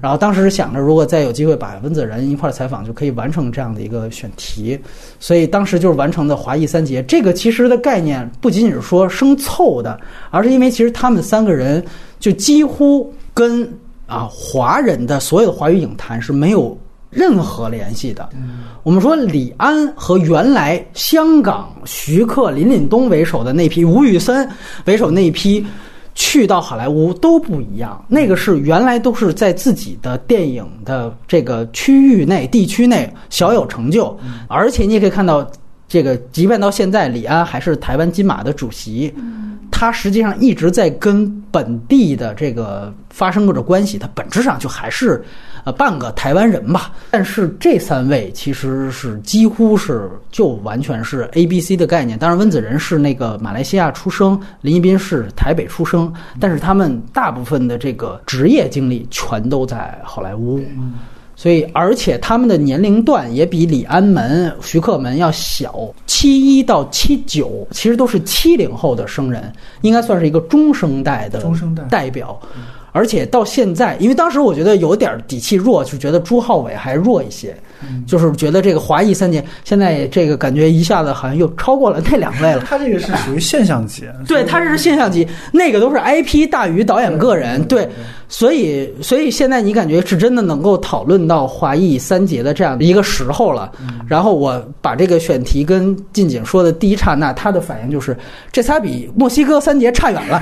[0.00, 4.78] 然后当时想着，如果再有机会把温子仁一块采访，就可以完成这样的一个选题。
[5.18, 7.02] 所以当时就是完成的华裔三杰。
[7.02, 9.98] 这个其实的概念不仅仅是说生凑的，
[10.30, 11.84] 而是因为其实他们三个人。
[12.20, 13.68] 就几乎跟
[14.06, 16.78] 啊华人的所有的华语影坛是没有
[17.10, 18.28] 任何联系的。
[18.84, 24.48] 我们说李安和原来香港徐克、林岭东为首的那批，吴宇森
[24.84, 25.64] 为首那一批
[26.14, 28.04] 去到好莱坞都不一样。
[28.08, 34.16] 那个是原来都是在自己的电影的这个区域内、地区内小有成就，
[34.46, 35.48] 而且你也可以看到，
[35.90, 39.12] 这个即便到现在，李安还是台湾金马的主席。
[39.72, 45.24] 他实际上一直在跟本地的这个发生着关系，他本质上就还是
[45.64, 46.92] 呃半个台湾人吧。
[47.10, 52.18] 但是这三位其实是几乎是就完全是 A B C 的概念。
[52.18, 60.62] 当然，温子仁是那个马来西亚出生，林一斌是台北出生，但是他们大部分的这个职业经历全都在好莱坞。
[61.40, 72.38] 所以，而且他们的年龄段也比李安门、徐克门要小，七一到七九，其实都是七零后的生人，应该算是一个中生代的中生代代表。
[72.92, 77.56] 而且到现在，因为当时我觉得有点底气弱，就觉得朱浩伟还弱一些，
[78.06, 82.64] 就是觉得这个华裔三杰现在这个感觉一下子好像又超过了那两位了。
[82.68, 87.88] 他这个是属于现象级，对他这是现象级，那个都是 IP 大于导演个人，对。
[88.32, 93.72] 所以，所以现在你感觉是真的能够讨论到华裔三杰的这样的一个时候了。
[94.06, 98.16] 然后我把这个选题跟近景说的第一刹那，他的反应就是
[98.52, 100.40] 这仨比墨西哥三杰差远了。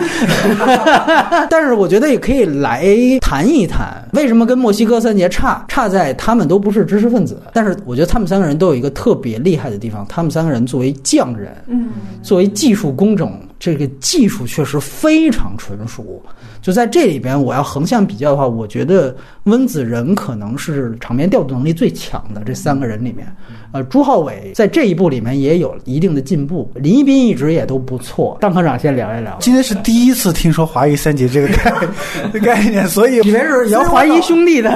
[1.49, 2.85] 但是我觉得也可以来
[3.23, 5.65] 谈一谈，为什么跟墨西哥三杰差？
[5.67, 7.41] 差在他们都不是知识分子。
[7.55, 11.89] 但是我觉得他们三个人都有一个特别厉害的地方，他们三个人作为匠人，嗯，
[12.23, 16.23] 作为技术工种，这个技术确实非常纯熟。
[16.61, 23.27] 就在这里边，我要横向比较的话，我觉得温子仁可能是场面调度能力最强的这三个人里面。
[23.71, 28.37] 呃，朱浩伟在这一步里面也有一定的进步，林一斌一直也都不错。
[28.41, 34.75] 张科长先聊一聊，今天是第一次听说华谊三杰这个概 概念，所以以为是聊华谊兄弟的，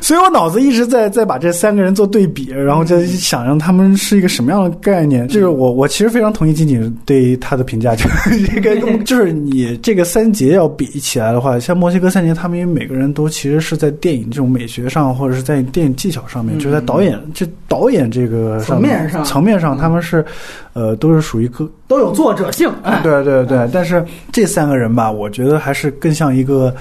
[0.00, 5.28] 所以我脑子一直在在把这三个人做对比，然后在想让他们是一个什么样的概念。
[5.28, 17.44] 就是我我其实非常同意金姐对他的评价，就是 这个 就是你这个三杰要比起来的话，像墨西哥三杰，他们因为每个人都其实是在电影这种美学上，或者是在电影技巧上面，就在导演这。
[17.66, 20.24] 导演这个层面上，层面上他们是，
[20.74, 22.72] 呃，都是属于个都有作者性。
[23.02, 26.72] 对对对，但是这三个人吧，我觉得还是更像一个。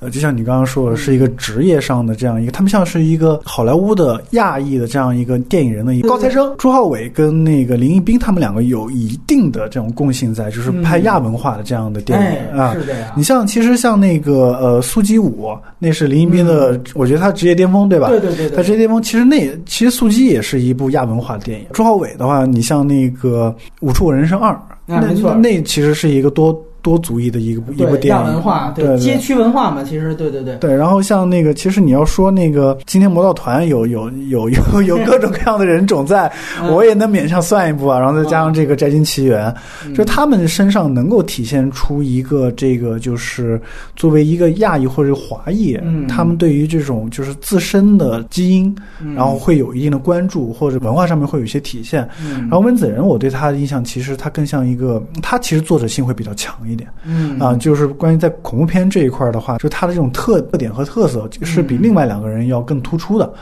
[0.00, 6.54] 呃，就像你刚刚说的，是一个职业上的这样一个，他们像是一个好莱坞的亚裔的这样一个电影人的一个高材生。
[6.56, 12.74] 朱浩伟跟那个林一斌，他们两个有一定的这种共性在，就是拍亚文化的这样的电影啊。
[12.74, 13.12] 是这样。
[13.16, 18.08] 你像其实像那个呃苏基武，那是林一斌的，我觉得他职业巅峰，对吧？
[18.08, 18.50] 对对对。
[18.50, 21.66] 他职业巅峰，其实那其实苏基也是一部亚文化的电影。
[21.72, 24.52] 朱浩伟的话，你像那个《舞出我人生二》，
[24.86, 25.00] 那
[25.34, 26.56] 那其实是一个多。
[26.88, 30.56] 多族裔的一个一部电影，文化，对街区文化嘛，其实对对对。
[30.56, 36.32] 对，然后像那个，其实你要说那个今天魔道团有有有有 有各种各样的人种在，
[36.70, 37.98] 我也能勉强算一部啊。
[37.98, 39.54] 然后再加上这个《摘金奇缘》，
[39.94, 43.60] 就他们身上能够体现出一个这个，就是
[43.94, 45.78] 作为一个亚裔或者华裔，
[46.08, 48.74] 他们对于这种就是自身的基因，
[49.14, 52.08] 然后会有一定的关注，或者文化上面会有一些体现。
[52.40, 56.56] 然后温子仁，我对他的印象其实他更像一个，他其实作者性会比较强。
[56.68, 63.32] 一点，嗯啊，就是关于在恐怖片这一块的话，就他的这种特特点和特色是比另外两个人要更突出的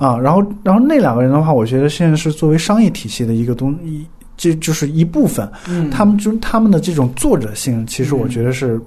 [0.00, 0.18] 啊。
[0.18, 4.04] 然后，然后那两个人的话，我觉得现在是作为商业体系的一个东一，
[4.36, 5.48] 这就是一部分。
[5.68, 8.80] 嗯，他们就他们的这种作者性，其实我觉得是。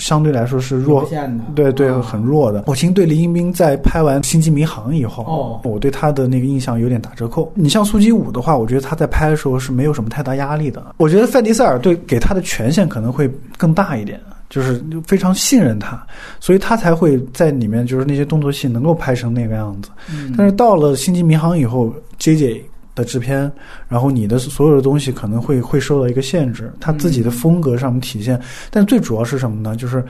[0.00, 1.08] 相对来说是弱，
[1.54, 2.64] 对对，很弱的。
[2.66, 7.52] 我其实对林一斌在拍完《星际迷航》以后，哦，我对他的那个印象有点打折扣。
[7.54, 10.94] 你像苏基五的话，我觉得他在拍的时候是没有什么太大压力的。
[10.96, 16.02] 我觉得范迪塞尔对给他的权限可能会更大一点，就是非常信任他，
[16.40, 19.90] 所以他才会在里面就是那些动作戏能够拍成那个样子。
[20.36, 22.64] 但是到了《星际迷航》以后，J J。
[22.94, 23.50] 的制片，
[23.88, 29.76] 然后你的所有的东西可能会会受到一个限制，他自己的风格上面体现，但最主要是什么呢？
[29.76, 30.04] 就是。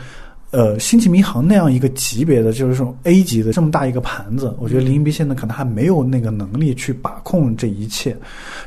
[0.51, 8.17] 呃，星际迷航那样一个级别的，就是这种 A 级的这么大一个盘子，我觉得林一斌现在可能还没有那个能力去把控这一切。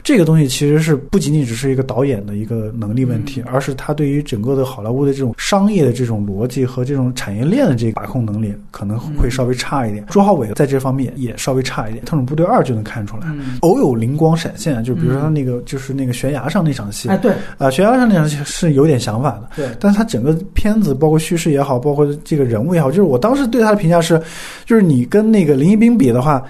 [0.02, 10.06] 这个东西其实是不仅仅只是一个导演的一个能力问题，而是他对于整个的好莱坞的这种商业的这种逻辑和这种产业链的这个把控能力可能会稍微差一点。
[10.10, 13.28] 朱浩伟在这方面也稍微差一点，《特种部队二》就能看出来，
[13.60, 21.73] 偶有灵光闪现，就比如说他那个就是那个悬崖上那场戏，哎，对，啊，悬崖上那场戏是有点想法的，对，但是他整个片子包括叙事也好。
[21.80, 24.22] 包括这个人物也好，就是我当时对他的评价是，
[24.66, 26.44] 就是你跟那个林一斌比的话，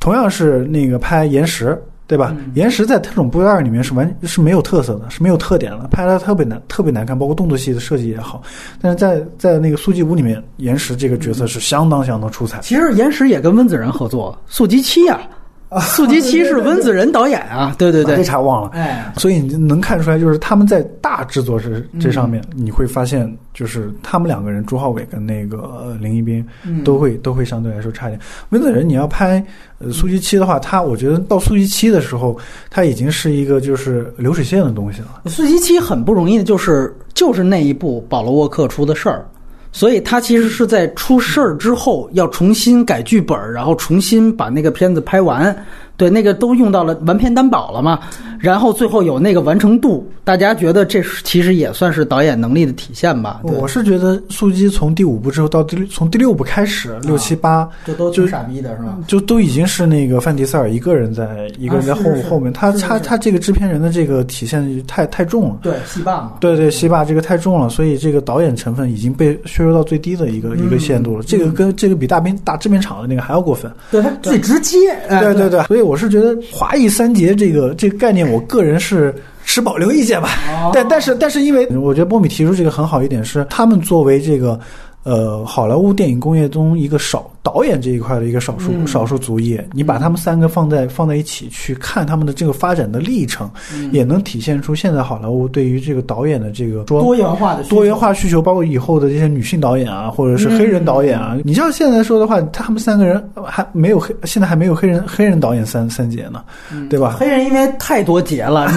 [0.00, 2.34] 同样是那个拍岩石，对吧？
[2.54, 7.18] 岩石在《特种部队二》里面是完是没有特色的，是没有特点的，拍的特别难，特别难看。
[7.18, 8.42] 包括动作戏的设计也好，
[8.80, 12.60] 但是在在那个速激五里面，岩石这个角色是相当相当出彩。
[12.60, 15.14] 其实岩石也跟温子仁合作，速激七呀。
[15.14, 15.37] 啊，
[15.80, 26.42] 速激七是温子仁导演啊， 对对对，这茬忘了，哎，所以你能看出来，就是他们在大制作这这上面，你会发现，就是他们两个人，朱浩伟跟那个林一斌，
[26.84, 28.20] 都会都会相对来说差一点。
[28.48, 29.44] 温子仁，你要拍
[29.78, 32.38] 呃速激七的话，他我觉得到速激七的时候，
[32.70, 35.22] 他已经是一个就是流水线的东西了。
[35.26, 39.26] 速激七很不容易的，就是就是那一部保罗沃克出的事儿。
[39.70, 45.54] 所以他其实是在出事儿之后要重新改剧本，然后重新把那个片子拍完。
[45.98, 47.98] 对，那个都用到了完片担保了嘛，
[48.38, 53.40] 然后最后有那个完成度，大家觉得这其实也算是导演能力的体现吧？
[53.42, 58.96] 我是觉得速激从第五部之后到第从第六部开始，六七八就都挺傻逼的是吧？
[59.08, 65.56] 就都已经是那个范迪塞尔一个人在一个人在后后面，他他他这个制片人的这个体现太太重了。
[65.62, 66.34] 对，戏霸嘛。
[66.38, 71.24] 对对，戏霸这个太重了，所以这个导演成分已经被削弱到最低的一个一个限度了。
[71.24, 73.68] 这个跟这个比大兵大制片厂的那个还要过分。
[73.90, 74.76] 对，他最直接。
[75.08, 75.87] 对对对，所以。
[75.88, 79.14] 我是觉得华裔三杰这个这个概念，我个人是
[79.44, 80.28] 持保留意见吧。
[80.72, 84.60] 但但是但是，因为我觉得波米提出这个很好一点是，他们作为这个
[85.04, 88.86] 呃，好莱坞电影工业中一个少导演这一块的一个少数、嗯。
[88.86, 93.90] 少数族裔，你把他们三个放在放在一起去看他们的这个发展的历程，嗯。
[93.92, 101.36] 也能体现出现在好莱坞对于这个导演的这个多元化的多元化需求，包括以后的这些女性导演啊，或者是黑人导演啊。
[101.44, 106.42] 你像现在说的话，他们三个人还没有黑，现在还没有黑人黑人导演三三杰呢，
[106.90, 107.16] 对吧？
[107.18, 108.70] 黑人因为太多节了，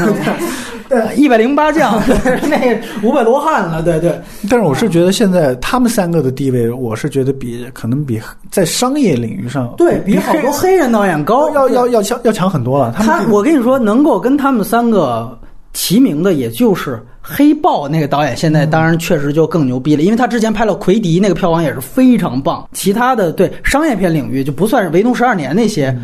[0.87, 2.01] 对， 一百零八将，
[2.49, 8.19] 那五百罗汉了，对对，但是我是觉得现在他们三个的地位，我是觉得比可能比
[8.51, 12.93] 在商业领域上对比好多黑人导演高，要要要强要强很多了。
[12.97, 15.39] 他我跟你说，能够跟他们三个
[15.73, 18.35] 齐名的，也就是《黑豹》那个导演。
[18.35, 22.67] 现在当然确实就更牛逼了，因为他之前拍了《魁迪》，那个票房也是非常棒。
[22.73, 25.97] 其他的对商业片领域就不算是《唯独十二年》那些，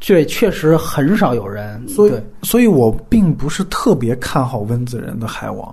[0.00, 1.86] 对，确实很少有人。
[1.88, 5.68] 所以，所以我并不是特别看好温子仁的《海王》。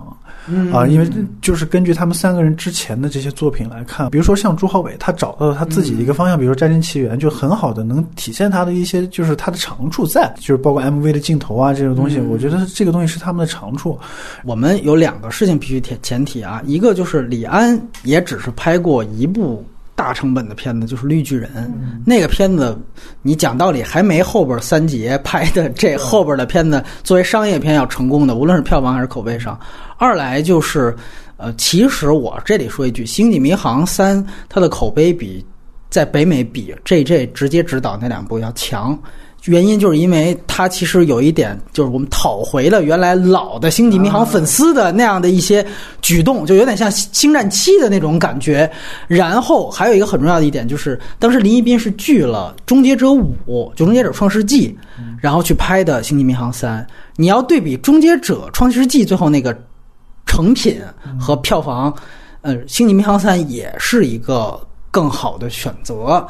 [0.50, 1.06] 嗯啊，因为
[1.42, 13.98] 就是根据他们三个人之前的这些作品来看，比如说像朱浩伟，他找到了他自己的一个方向，比如说《摘金奇缘》，就很好的能体现他的一些就是他的长处在，就是包括 MV 的镜头啊这种东西，我觉得这个东西是他们的长处。
[14.42, 19.62] 我们有两个事情必须前前提啊，一个就是李安也只是拍过一部
[19.98, 21.50] 大成本的片子，就是《绿巨人》
[22.06, 22.78] 那个片子，
[23.20, 29.58] 你讲道理还没后边三杰拍的这后边的片子作为商业片要成功的，无论是票房还是口碑上。
[29.96, 30.94] 二来就是，
[31.36, 35.44] 呃，其实我这里说一句，《星际迷航三》它的口碑比
[35.90, 38.96] 在北美比 J J 直接指导那两部要强。
[39.48, 45.66] 原因就是因为它其实有一点，就是我们讨回了原来老的《星际迷航》粉丝的那样的一些
[46.02, 48.70] 举动，就有点像《星战七》的那种感觉。
[49.06, 53.34] 然后还有一个很重要的一点，就是当时林一斌是拒了《终结者五》
[53.74, 54.68] 就《终结者创世纪》，
[55.20, 56.86] 然后去拍的《星际迷航三》。
[57.16, 59.56] 你要对比《终结者创世纪》最后那个
[60.26, 60.78] 成品
[61.18, 61.92] 和票房，
[62.42, 66.26] 呃，《星际迷航三》也是一个更好的选择。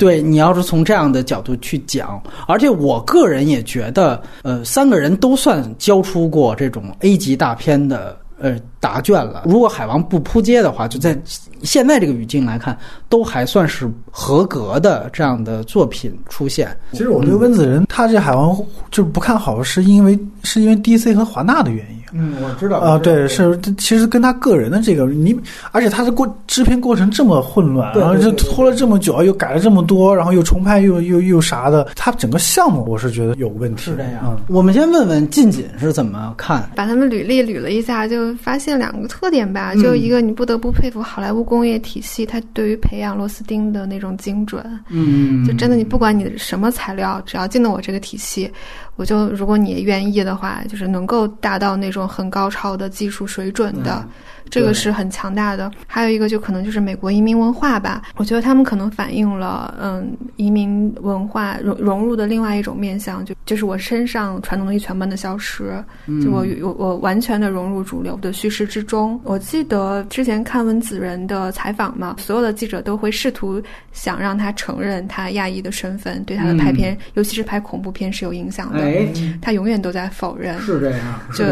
[0.00, 9.44] 对你要是从这样的角度去讲，而且我个人也觉得，呃，三个人都算交出过这种 A 级大片的呃答卷了。
[9.46, 11.16] 如果海王不扑街的话，就在
[11.62, 12.76] 现在这个语境来看，
[13.08, 16.74] 都还算是合格的这样的作品出现。
[16.92, 18.56] 其实我对温子仁他这海王
[18.90, 22.00] 就是不看好，是因为是因为 DC 和华纳的原因。
[22.12, 25.32] 嗯，我知道啊、对，是其实跟他个人的这个你，
[25.70, 33.84] 而且他的过制片过程这么混乱，然后就拖了这么久，又改了这么多，然后又重拍又又又啥的，他整个项目我是觉得有问题。
[33.84, 34.22] 是这样。
[34.24, 36.68] 嗯我们先问问近锦是怎么看？
[36.74, 39.74] 把他们履历捋了一下，就发现两个特点吧。
[39.74, 44.64] 就一个，你不得不佩服好莱坞工业体系，它对于培养螺丝钉的那种精准。
[44.88, 48.50] 嗯，就真的，你不管你什么材料，只要进了我这个体系，
[48.96, 54.04] 我就如果你愿意的话，就是能够达到那种很高超的技术水准的。
[54.50, 55.70] 这个是很强大的。
[55.86, 65.82] 还有一个就可能就是美国移民文化吧，我觉得他们可能反映了嗯移民文化融融入的另外一种面向，就就是我身上传统东西全般的消失，
[66.22, 69.20] 就我我我完全的融入主流的叙事之中。
[69.24, 78.80] 我记得之前看温子仁的采访嘛，所有的记者都会试图想让他承认他亚裔的身份对他的拍片，尤其是拍恐怖片是有影响的。
[78.80, 79.08] 哎，
[79.40, 80.58] 他永远都在否认。
[80.60, 81.44] 是这样，就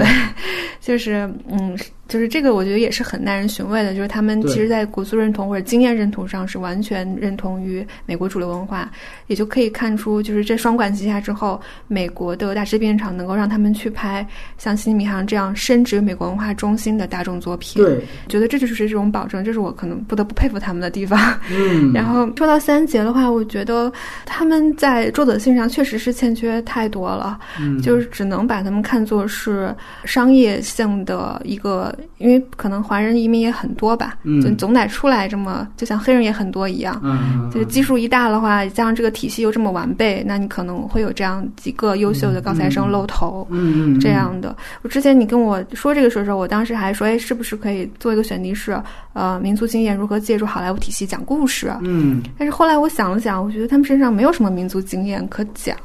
[0.80, 1.78] 就是嗯，
[2.08, 3.94] 就是这个，我觉得也是很耐人寻味的。
[3.94, 8.90] 就是他们其实，在国族认同或者经验认同上是完全认同于美国主流文化，
[9.26, 17.82] 也就可以看出，就是这双管齐下之后，美国的大制片厂能够让他们去拍像《星际迷航》这样深植美国文化中心的大众作品。
[17.82, 21.18] 对，觉得这就是这种保证，这是我可能不得不佩服他们的地方。
[21.50, 23.92] 嗯， 然后说到三杰的话，我觉得
[24.24, 37.00] 他们在作者性上确实是欠缺太多了，嗯就是只能把他们看作是商业性的一个，因为可能华人移民也很多吧，嗯就总得出来这么，就像黑人也很多一样。
[37.02, 43.46] 嗯，就是基数一大的话，加上这个体系又这么完备，那你可能会有这样几个优秀的高材生露头。
[44.00, 48.80] 这样的，我之前你跟我说这个时候，我当时还说，哎，是不是可以做一个选题是，
[49.12, 51.72] 呃，民族经验如何借助好莱坞体系讲故事？
[51.82, 55.76] 嗯，但是后来我想了想，我觉得他们身上没有什么民族经验可讲。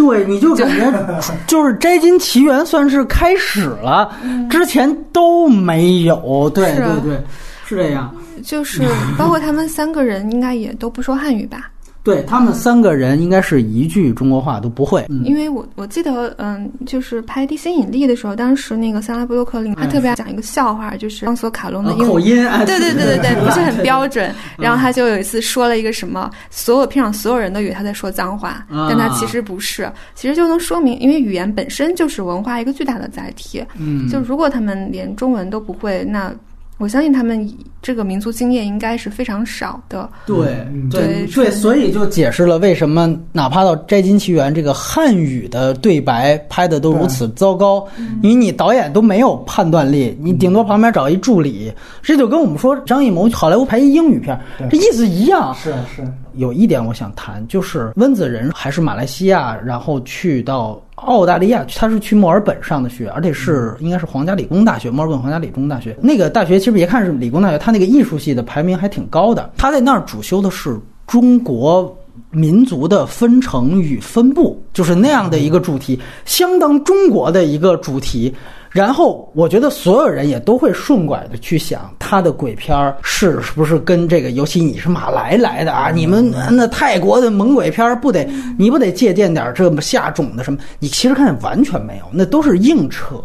[0.00, 0.90] 对，你就感觉
[1.46, 4.10] 就是《摘金奇缘》算是开始了，
[4.48, 6.50] 之前都没有。
[6.54, 7.22] 对对对，
[7.66, 8.10] 是这样。
[8.42, 8.82] 就是
[9.18, 11.68] 包括他们三个人，应该也都不说汉语吧？
[12.02, 15.04] 对他们三个人应该是一句中国话都不会。
[15.08, 21.94] 嗯因为我我记得，嗯，就是拍《地心引力》的时候，当时那个萨拉布洛克林他特别爱讲一个笑话，就是朗索卡隆的。
[21.94, 24.34] 口音，哎 对对对对对，不是很标准。
[24.56, 29.90] 然后他就有一次说了一个什么，所有片场所有人都以为他在说脏话，啊但他其实不是。
[30.14, 33.62] 其实就能说明，因为语言本身就是文化一个巨大的载体。
[33.78, 36.32] 嗯，就如果他们连中文都不会，那
[36.80, 37.46] 我相信他们
[37.82, 40.08] 这个民族经验应该是非常少的。
[40.24, 47.86] 对嗯对对对，所以就解释了为什么哪怕到《摘金奇缘》这个汉语的对白拍的都如此糟糕，
[48.22, 51.70] 因为你导演都没有判断力，你顶多旁边找一助理，
[52.02, 54.66] 这就跟我们说张艺谋好莱坞拍一英语片，对。
[54.70, 55.54] 这意思一样。
[55.54, 56.02] 是是，
[56.40, 65.94] 有一点我想谈，就是温子仁还是马来西亚，然后去到澳大利亚，他是去墨尔本上的学，而且是应该是皇家理工大学，墨尔本皇家理工大学。
[66.00, 69.50] 那个大学其实别看是理工大学，他那个艺术系的排名还挺高的。
[69.56, 70.76] 他在那儿主修的是
[71.06, 71.94] 中国。
[72.32, 78.32] 民族的分成与分布，就是那样的一个主题，相当中国的一个主题。
[78.70, 88.24] 然后我觉得所有人也都会顺拐的去想，他的鬼片儿是是不是跟这个，尤其你是马来来的啊，你们那泰国的猛鬼片儿不得，
[88.56, 90.58] 你不得借鉴点儿这么下种的什么？
[90.78, 93.16] 你其实看完全没有，那都是硬扯。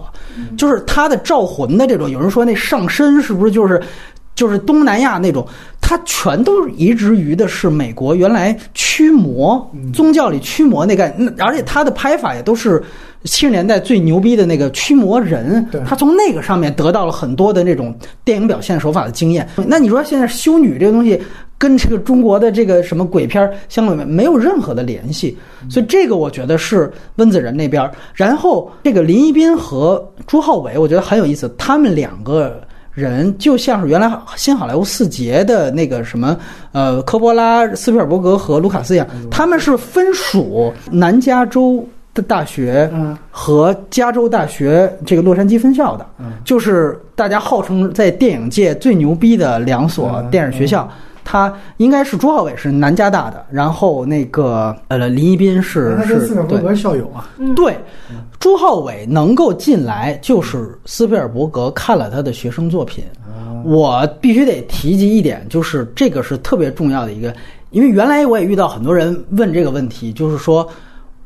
[0.58, 3.82] 就是他的招魂的这种，有人说那上身是不是就是
[4.36, 5.48] 就是东南亚那种？
[5.80, 12.84] 它全都移植于的是美国原来驱魔宗教里驱魔那个，那而且它的拍法也都是
[13.26, 19.47] 七十年代最牛逼的那个驱魔人，他从那个上面得到了很多的那种电影表现手法的经验。
[19.67, 21.21] 那你说现在修女这个东西
[21.57, 25.38] 跟这个中国的这个什么鬼片儿相关没有任何的联系，
[25.69, 27.91] 所以这个我觉得是温子仁那边儿。
[28.13, 32.61] 然后这个林一斌和朱浩伟，我觉得很有意思，他们两个。
[32.95, 36.38] 人就像是原来新好莱坞四杰的那个什么，
[36.71, 41.86] 呃，科波拉、斯皮尔伯格和卢卡斯一样，他们是分属南加州
[42.16, 46.05] 的大学嗯和加州大学这个洛杉矶分校的，
[46.43, 50.89] 就是大家号称在电影界最牛逼的两所嗯电影学校。
[51.28, 57.76] 他应该是朱浩伟是南加大的，然后那个呃林一斌是是对斯皮尔伯格校友啊，对，
[58.39, 63.03] 朱浩伟能够进来，就是斯皮尔伯格看了他的学生作品。
[63.63, 67.34] 我必须得提及一点，就是这个是特别重要的一个，
[67.72, 70.70] 因为原来我也遇到很多人问这个问题，就是说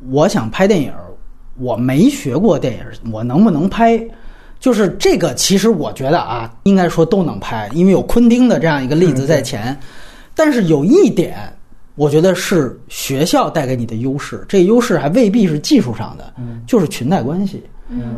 [0.08, 0.92] 我想拍电影，
[1.58, 4.00] 我没学过电影，我能不能拍？
[4.58, 9.78] 就是这个，其实我觉得啊，应该说都能拍，因为有昆汀的这样一个例子在前。
[10.34, 11.36] 但是有一点，
[11.96, 16.32] 我觉得是学校带给你的优势，这优势还未必是技术上的，
[16.66, 17.62] 就是裙带关系。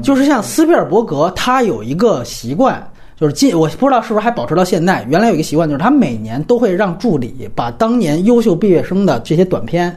[0.02, 5.02] 就是像斯皮尔伯格，他有一个习惯，就是进我不知道是不是还保持到现在。
[5.08, 9.96] 原来有一个习惯，就是他每年都会让助理把当年优秀毕业生的这些短片，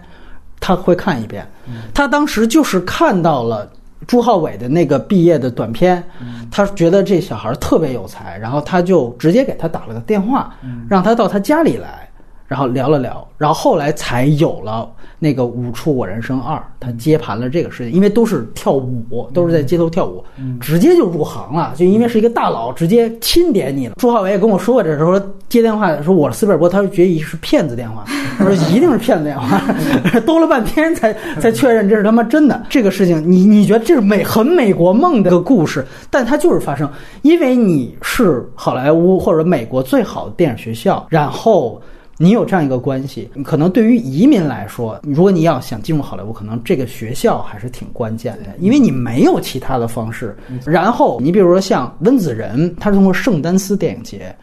[0.60, 1.48] 他会看一遍。
[1.94, 3.70] 他当时就是看到了。
[4.08, 6.04] 朱浩伟的那个毕业的短片，
[6.52, 10.54] 他觉得这小孩特别有才，然后他就直接给他打了个电话，
[10.88, 12.08] 让他到他家里来，
[12.48, 14.88] 然后聊了聊，然后后来才有了
[15.18, 20.24] 那个《舞出我人生二》，他接盘了这个事情，因为都是跳舞，都是在街头跳舞，
[20.62, 23.96] 直接就入行了，就因为是一个大佬，直接钦点你了。
[23.98, 25.20] 朱浩伟也跟我说过这事，说
[25.50, 28.04] 接电话说我是斯皮尔伯，他说觉得是骗子电话，
[28.38, 29.60] 他说一定是骗子电话，
[30.26, 32.64] 兜了半天才才确认这是他妈真的。
[32.70, 36.88] 这个事情，你你觉得这是美很美国梦的一个故事，但它就是发生，
[37.24, 41.82] 因为你是好莱坞或者美国最好的电影学校，然后。
[42.18, 50.36] 你有这样一个关系，可能对于移民来说，如果你要想进入好莱坞，可能这个学校还是挺关键的，因为你没有其他的方式。
[50.66, 54.34] 然后你比如说像温子仁，他是通过圣丹斯电影节，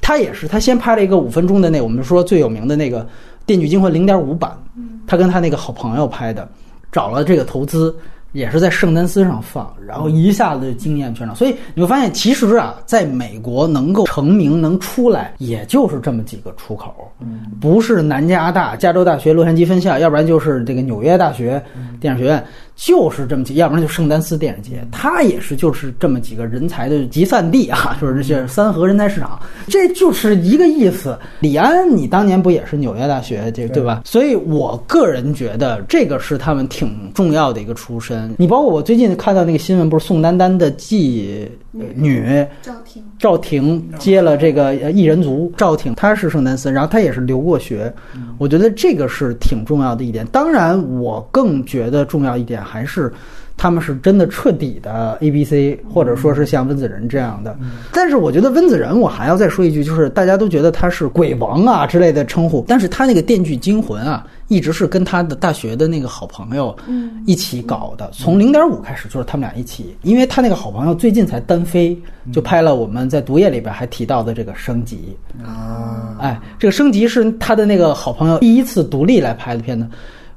[0.00, 3.02] 他也是他先拍了一个五分钟的那我们说最有名的那个
[3.46, 4.52] 《电锯惊魂》零点五版，
[5.06, 6.46] 他跟他那个好朋友拍的，
[6.90, 7.94] 找了这个投资。
[8.32, 11.36] 也是在圣丹斯上放，然后一下子就惊艳全场。
[11.36, 17.12] 所以你会发现，其实啊，在美国能够成名、能出来，也就是这么几个出口，
[17.60, 21.62] 不是南加大、加州大学洛杉矶分校，要不然就是这个纽约大学
[22.00, 22.42] 电影学院，
[22.74, 31.16] 就是这么几，要不然就圣丹斯电影节，它也是就是这么几个人才的集散地啊， 就是这些三河人才市场，这就是一个意思。
[31.40, 34.02] 李安，你当年不也是纽约大学这对吧？
[34.04, 38.34] 所以我个人觉得这个是他们挺重要的一个出身。
[38.38, 47.92] 你包括我最近看到那个新闻，不是宋丹丹的继女赵婷，赵婷接了这个呃艺人族，赵婷她是圣丹斯，然后她也是留过学，
[48.38, 50.26] 我觉得这个是挺重要的一点。
[50.26, 53.12] 当然，我更觉得重要一点还是。
[53.62, 57.56] 他们是真的彻底的 A B C，或者说是像温子仁这样的。
[57.92, 66.76] 但是我觉得温子仁，我还要再说一句，就是大家都觉得他是鬼王啊之类的称呼，但是他那个《电锯惊魂》啊，一直是跟他的大学的那个好朋友
[67.24, 71.96] 一起搞的，从零点五开始就是他们俩一起，因为他那个好朋友最近才单飞，
[72.32, 75.16] 就拍了我们在毒液里边还提到的这个升级。
[75.40, 79.86] 啊，哎，这个升级是他的那个好朋友第一次独立来拍的片子。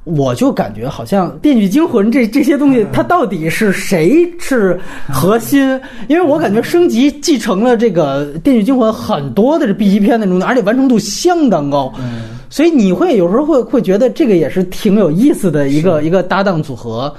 [0.06, 4.78] 我就感觉好像《电锯惊魂》这这些东西，它到底是谁是
[5.08, 5.60] 核心？
[6.06, 11.92] 因为我感觉升级继承了这个《电锯惊魂》很多的这 B 级片那种，而且完成度相当高。
[12.48, 17.12] 所以你会有时候会会觉得这个也是挺有意思的一个一个搭档组合，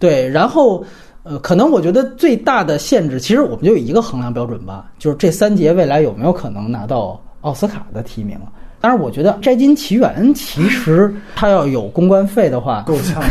[0.00, 0.28] 对。
[0.28, 0.84] 然后
[1.22, 8.36] 呃，可能我觉得最大的限制，其实我们就有一个衡量标准吧，就是这三节未来有没有可能拿到奥斯卡的提名。
[8.82, 13.22] 当然，我觉得《摘金奇缘》其实 它要有公关费的话，够呛，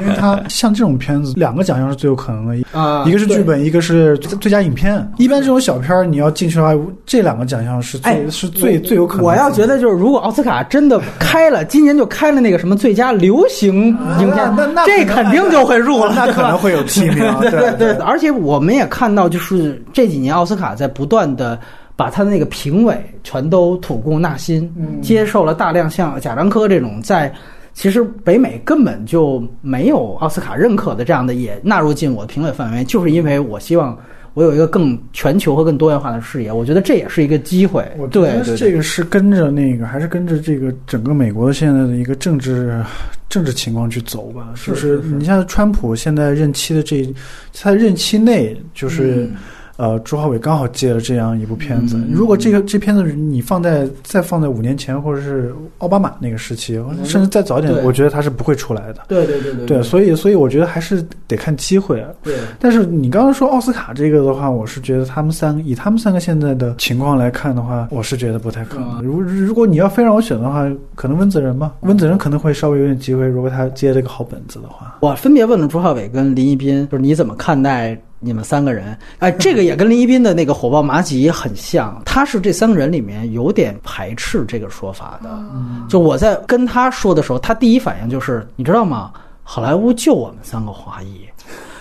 [0.00, 5.08] 因为它像这种片子，两个奖项是最有可能的，啊一个是剧本，一个是最佳影片。
[5.16, 6.74] 一般这种小片儿你要进去的话，
[7.06, 9.24] 这两个奖项是最、哎是最最有可能。
[9.24, 21.56] 我要觉得就是，如果奥斯卡真的开了，今年就开了那个什么最佳流行影片，那那这肯定就会入了，那可能会有提名 对对对，而且我们也看到，就是这几年奥斯卡在不断的。
[22.00, 24.72] 把他的那个评委全都吐故纳新，
[25.02, 27.30] 接受了大量像贾樟柯这种在
[27.74, 33.94] 其实北美根本就没有奥斯卡认可的这样的也纳入进我的评委范围，就是因为我希望
[34.32, 37.86] 我有一个更全球和更多元化的视野，我觉得这也是一个机会。
[37.98, 42.82] 我觉对这个是跟着那个，还是跟着这个整个美国现在的一个政治
[43.28, 44.48] 政治情况去走吧。
[44.54, 47.06] 是就是你像川普现在任期的这，
[47.52, 49.28] 他任期内就是。
[49.30, 49.36] 嗯
[49.80, 51.96] 呃，朱浩伟刚好接了这样一部片子。
[51.96, 59.04] 嗯如果这个这片子你放在再放在五年前，或者是奥巴马那个时期，甚至再早一点我觉得他是不会出来的。
[59.08, 61.98] 对对对对对，所以所以我觉得还是得看机会。
[61.98, 68.98] 啊对但是你刚刚说奥斯卡这个的话，我是觉得他们三个以他们三个现在的情况来看的话，我是觉得不太可能。
[68.98, 74.98] 嗯如如果你要非让我选的话，可能温子仁吧，温子仁可能会稍微有点机会，如果他接了个好本子的话。
[75.00, 78.96] 我分别问了朱浩伟跟林一斌，就是你怎么看待你们三个人？
[79.18, 85.42] 哎，这个也跟林一斌的那个火爆麻吉很像， 他是这三个人里面有点排斥这个说法的。
[85.88, 89.10] 就我在跟他说的时候，他第一反应就是，你知道吗？
[89.42, 91.26] 好莱坞就我们三个华裔。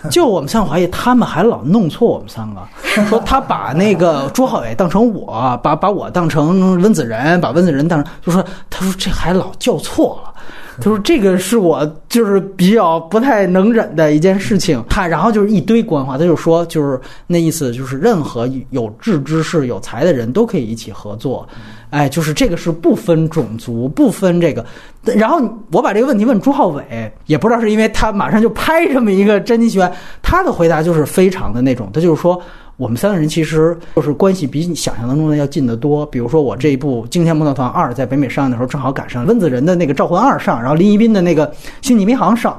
[0.09, 2.61] 就我们三个华裔，他们还老弄错我们三个，
[3.05, 10.33] 说他把那个朱浩伟当成我，把把我当成温子仁，把温子仁当成，就说他说这还老叫错了。
[10.81, 21.47] 他说：“这个是我就是比较不太能忍的一件事情。”他然后就是一堆官话，他就说就是那意思，就是任何有志之士、有才的人都可以一起合作。
[21.89, 24.65] 哎，就是这个是不分种族、不分这个。
[25.03, 29.89] 然后我把这个问题问朱浩伟，也不知道是因为他马上就拍这么一个《真金奇缘》，
[30.21, 32.41] 他的回答就是非常的那种，他就是说。
[32.79, 36.05] 我们三个人其实就是关系比你想象当中的要近得多。
[36.05, 41.45] 比如说，我这一部《惊天魔盗团二》在北美上映的时候，正好赶上温子仁的那个《召唤二》上，然后林一斌的那个
[41.81, 42.57] 《星际迷航》上，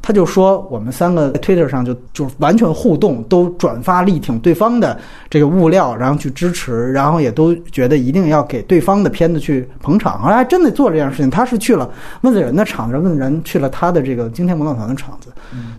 [0.00, 4.98] 他就说我们三个在 Twitter 上就就完全互动，都转发力挺对方的
[5.28, 10.18] 这个物料，然后去支持，然后也都觉得一定要给对方的片子去捧场。
[10.22, 11.90] 后来还真的做了这件事情，他是去了
[12.22, 15.28] 温子仁的场子，温子仁去了他的这个《惊天魔盗团》的场子，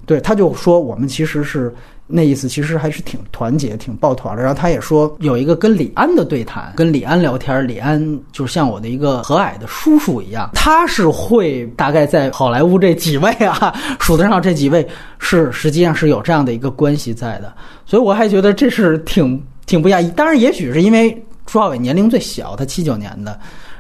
[0.05, 1.73] 对，他就说我们其实是。
[2.11, 4.41] 那意思其实还是挺团结、挺抱团的。
[4.41, 14.85] 然后他也说有一个跟李安的对谈，跟李安聊天，李安就像我的一个和蔼的叔叔一样，他是会大概在好莱坞这几位啊数得上这几位
[15.19, 17.53] 是实际上是有这样的一个关系在的，
[17.85, 20.09] 所以我还觉得这是挺挺不亚异。
[20.11, 23.39] 当然，也许是因为朱浩伟年龄最小，他七九年的。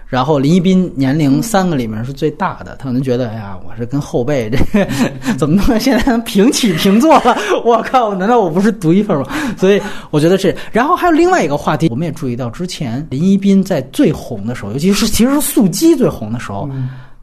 [0.09, 4.57] 然后林一斌年龄三个里面是最大的，他可能觉得，哎呀，我是跟后辈这
[5.37, 7.37] 怎么能现在能平起平坐了？
[7.63, 9.27] 我靠，难道我不是独一份吗？
[9.55, 9.79] 所以
[10.09, 10.55] 我觉得是。
[10.71, 16.67] 然后还有另外一个话题，我们也注意到，之前林一斌在最红的时候，尤其是其实是素鸡最红的时候，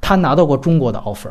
[0.00, 1.30] 他拿到过中国的 offer。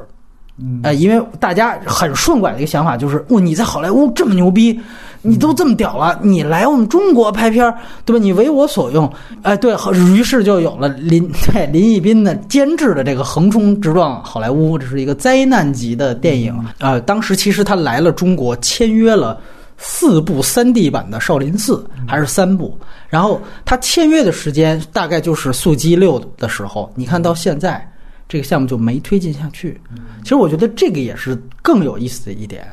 [0.58, 4.80] 嗯呃，因为大家很顺拐的一个想法就是，哦，你在好莱坞这么牛逼，
[5.26, 8.24] 你都这么屌了，你来我们中国拍片儿，对吧？
[8.24, 9.12] 你为我所用，
[9.42, 9.76] 哎，对，
[10.14, 16.54] 于是就有了林 对林一斌的监制的这个《横冲直撞好莱坞》，这是一个灾难级的电影。
[16.80, 19.40] 呃，当时其实他来了中国，签约了
[19.78, 21.76] 四部三 D 版的《少林寺》，
[22.10, 22.78] 还是三部。
[23.10, 27.86] 然后他签约的时间大概就是《速激六》的时候，你看到现在。
[28.28, 29.80] 这个项目就没推进下去。
[30.24, 32.66] 其实我觉得这个也是更有意思的一点，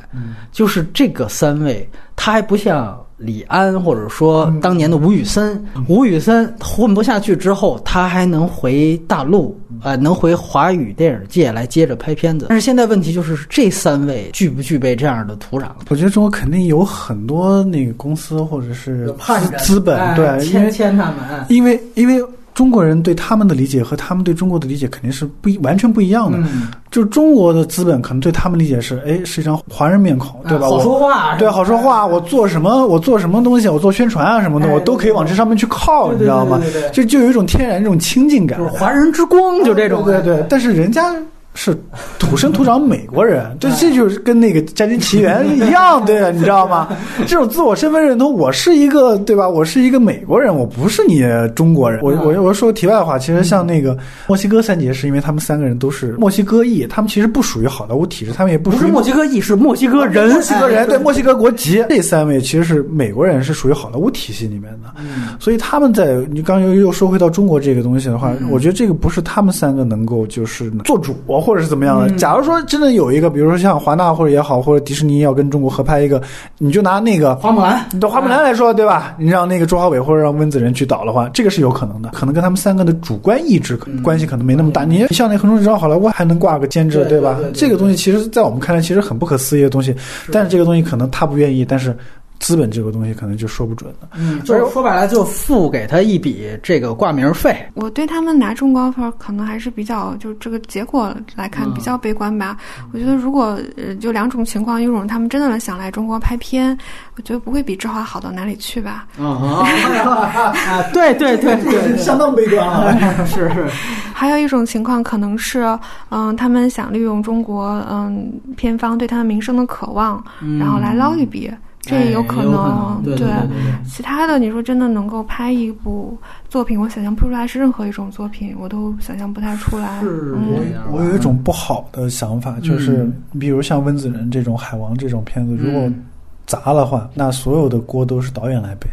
[0.51, 12.47] 就是这个三位他还不像李安或者说当年的吴宇森，吴宇森混不下去之后，他还能回大陆，呃，能回华语电影界来接着拍片子。
[12.49, 15.67] 但是现在问题就是这三位具不具备这样的土壤？
[15.89, 19.13] 我觉得中国肯定有很多那个公司或者是
[19.59, 22.23] 资本，哎对，因为签他们，因为因为。
[22.53, 26.37] 中国人对他们的理解和他们对中国的理解肯定是不一完全不一样的。
[26.37, 30.67] 嗯、就是中国的资本可能对他们理解是，哎，是一张华人面孔，对吧？
[30.67, 32.05] 好说话，对，好说话。
[32.05, 36.61] 我做什么，我做什么东西，我做宣传啊什么的，哎、我都可以往这上面去靠，你知道吗？
[36.91, 40.03] 就就有一种天然这种亲近感，就是华人之光，就这种。
[40.03, 40.45] 对对对。
[40.49, 41.13] 但是人家
[41.55, 41.77] 是
[42.17, 46.87] 土生土长美国人，这，这就是跟那个《家庭奇缘》 一样，对，你知道吗？
[47.27, 49.47] 这种自我身份认同，我是一个，对吧？
[49.47, 51.23] 我是一个美国人，我不是你
[51.55, 52.01] 中国人。
[52.01, 53.97] 我我我说个题外话，其实像那个
[54.27, 61.83] 墨西哥三杰，是因为他们三个人都是墨西哥裔，他们其实不属于好莱坞体制，他们也不属于不是墨西哥裔，是墨西哥人，墨西哥人哎对墨西哥国籍。
[61.87, 71.13] 这三位其实是美国人，是属于好莱坞体系里面的，嗯所以他们在你刚又又说回到中国这个东西的话，嗯我觉得这个不是他们三个能够就是做主
[71.43, 72.07] 或者是怎么样的。
[72.07, 76.21] 嗯假如说真的有一个，比如说像华纳或者也好，或者迪士尼要跟中国合拍一个，
[76.57, 79.15] 你就拿那个花木兰，你到花木兰来说，对吧？
[79.19, 84.85] 你让那个周华伟或者让温子仁去导的话，这个是有可能的，可能跟他们三个的主观意志可关系可能没那么大。
[84.85, 87.37] 你像那《横冲直撞好莱坞》还能挂个监制，对对吧？
[87.53, 89.95] 这个东西其实，在我们看来，其实很不可思议的东西，
[90.31, 91.95] 但是这个东西可能他不愿意，但是
[92.43, 94.09] 资本这个东西可能就说不准了。
[94.15, 97.55] 嗯，就是说白了，就付给他一笔这个挂名费。
[97.73, 102.57] 我对他们拿中国 offer 可能还是比较，就这个结果来看嗯比较悲观吧。
[102.91, 106.77] 我觉得如果呃就两种情况，一种他们真的想来中国拍片，
[107.15, 109.07] 我觉得不会比志华好到哪里去吧。
[109.17, 109.63] 啊
[110.03, 110.83] 啊！
[110.93, 113.25] 对对对对，相当悲观啊！
[113.25, 113.65] 是 是，
[114.13, 115.65] 还有一种情况可能是，
[116.09, 120.21] 嗯，他们想利用中国嗯片方对他们名声的渴望，
[120.59, 121.49] 然后来捞一笔，
[121.83, 123.01] 这也有可能。
[123.03, 123.49] 对对对对。
[123.85, 126.17] 其他的，你说真的能够拍一部
[126.49, 129.99] 作品，我想象不出来是任何一种作品，我都想象不太出来。
[129.99, 133.07] 是嗯这样吧我有一种不好的想法，就是
[133.39, 136.03] 比如像温子仁这种海王这种片子，如果嗯
[136.47, 138.89] 砸的话，那所有的锅都是导演来背。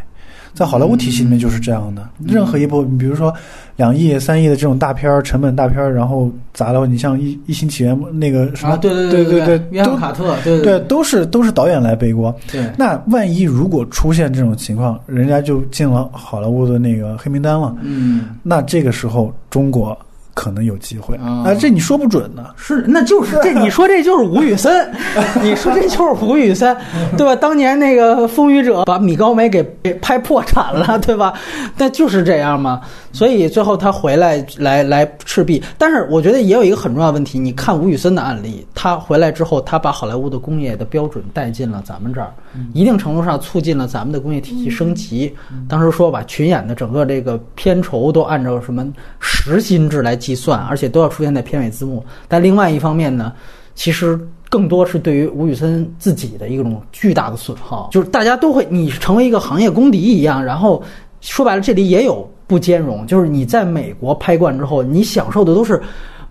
[0.54, 3.32] 在好莱坞体系里面就是这样的，任何一部，你比如说
[3.76, 12.34] 两亿、三亿的这种大片儿、成本大片儿，然后砸了，你像《一一星起源》那个什么，啊，对对对对都约翰卡特，对对，都是都是导演来背锅。
[12.50, 19.96] 对，那万一如果出现这种情况，人家就进了好莱坞的那个黑名单了，嗯，那这个时候中国
[20.40, 22.46] 可能有机会啊啊，这你说不准呢。
[22.56, 24.90] 是，那就是这，你说这就是吴宇森，
[25.44, 26.74] 你说这就是吴宇森，
[27.14, 27.36] 对吧？
[27.36, 31.34] 当年那个《风雨者》把米高梅给给拍破产了， 对吧？
[31.76, 32.80] 那就是这样嘛。
[33.12, 42.32] 所以最后他回来来来赤壁，但是我觉得也有一个很重要的问题，你看吴宇森的案例，他回来之后，他把好莱坞的工业的标准带进了咱们这儿，
[42.72, 45.34] 一定程度上促进了咱们的工业体系升级。
[45.68, 48.86] 当时说把群演的整个这个片酬都按照什么
[49.18, 52.04] 时薪制来计算，而且都要出现在片尾字幕。
[52.28, 53.32] 但另外一方面呢，
[53.74, 54.18] 其实
[54.48, 60.82] 更多是对于吴宇森自己的一种巨大的损耗，就是大家都会你成为一个行业公敌一样，然后
[61.20, 65.80] 说白了，这里也有不兼容，就是你在美国拍惯之后，你享受的都是。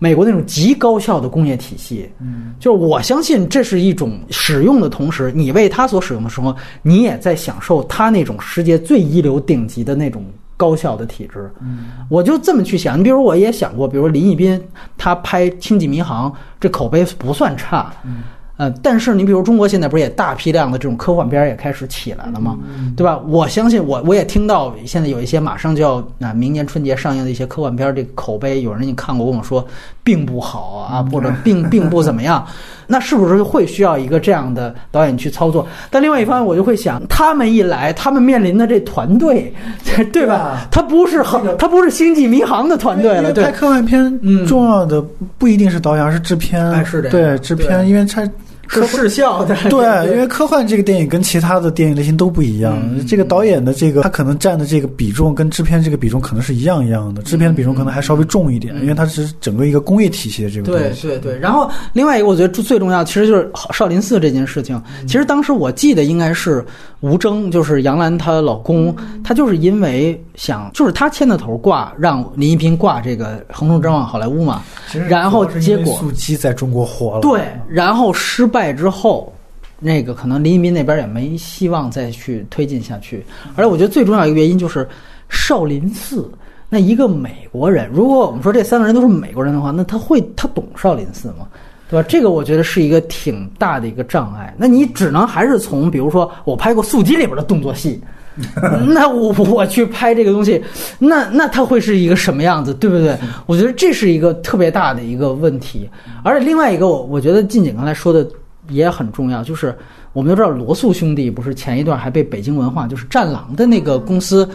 [0.02, 10.24] 美国那种极高效的工业体系，嗯，就是我相信这是一种使用的同时，你为它所使用的时候，你也在享受它那种世界最一流顶级的那种
[10.60, 11.50] 高效的体制。
[11.62, 14.62] 嗯，我就这么去想，你比如我也想过，比如林一斌
[14.98, 16.30] 他拍《星际迷航》，
[16.60, 17.90] 这口碑不算差。
[18.04, 18.22] 嗯。
[18.60, 22.58] 呃，但是你比如中国现在不是也大批量的这种科幻片也开始起来了吗？
[22.94, 23.18] 对吧？
[23.26, 29.66] 我相信我我也听到现在有一些马上就要啊、明年春节上映的一些科幻片儿，这个口碑有人你看过跟我说
[30.10, 32.44] 并不好啊，或者并 并不怎么样。
[32.88, 35.64] 那是不是会需要一个这样的导演去操作？
[35.92, 39.54] 但另外一方面，我就会想，他们一来，他们面临的这团队，
[40.12, 40.66] 对吧啊？
[40.72, 43.52] 他不是好，他不是星际迷航的团队了，对拍。
[43.52, 45.00] 科幻片嗯重要的
[45.38, 46.68] 不一定是导演，而是制片。
[46.72, 48.28] 哎是的对制片，因为它
[48.70, 52.78] 是视效的， 对，因为科幻这个电影跟其他的电影类型都不一样。
[52.82, 61.08] 嗯这个导演的这个他可能占的这个比重跟制片这个比重可能是一样一样的，制片的比重可能还稍微重一点，因为它是整个一个工业体系的这个对东西。
[61.08, 64.80] 对对，然后另外一个我觉得最重要，其实就是少林寺这件事情。
[65.06, 66.64] 其实当时我记得应该是
[67.00, 68.94] 吴征，就是杨澜她老公，
[69.24, 74.62] 他就是因为想，就是他牵的头挂让林一斌挂这个《横冲直撞好莱坞》嘛，
[75.06, 77.20] 然后结果速激在中国火了。
[77.20, 79.30] 对，然后失败之后，
[79.78, 83.22] 那个可能林一斌那边也没希望再去推进下去。
[83.54, 84.88] 而且我觉得最重要一个原因就是
[85.28, 86.26] 少林寺。
[86.70, 91.46] 那一个美国人，如果我们说这三个人都是美国人的话，那他会他懂少林寺吗？
[91.90, 92.08] 对吧？
[92.08, 94.54] 这个我觉得是一个挺大的一个障碍。
[94.56, 98.00] 那你只能还是从，比如说我拍过《速激》里边的动作戏，
[98.88, 100.62] 那我我去拍这个东西，
[100.98, 103.16] 那那它会是一个什么样子，对不对？
[103.46, 105.88] 我觉得这是一个特别大的一个问题。
[106.22, 108.26] 而且另外一个，我我觉得静景刚才说的
[108.68, 109.76] 也很重要，就是
[110.12, 114.48] 我们都知道罗素兄弟不是前一段还被北京文化就是战狼的那个公司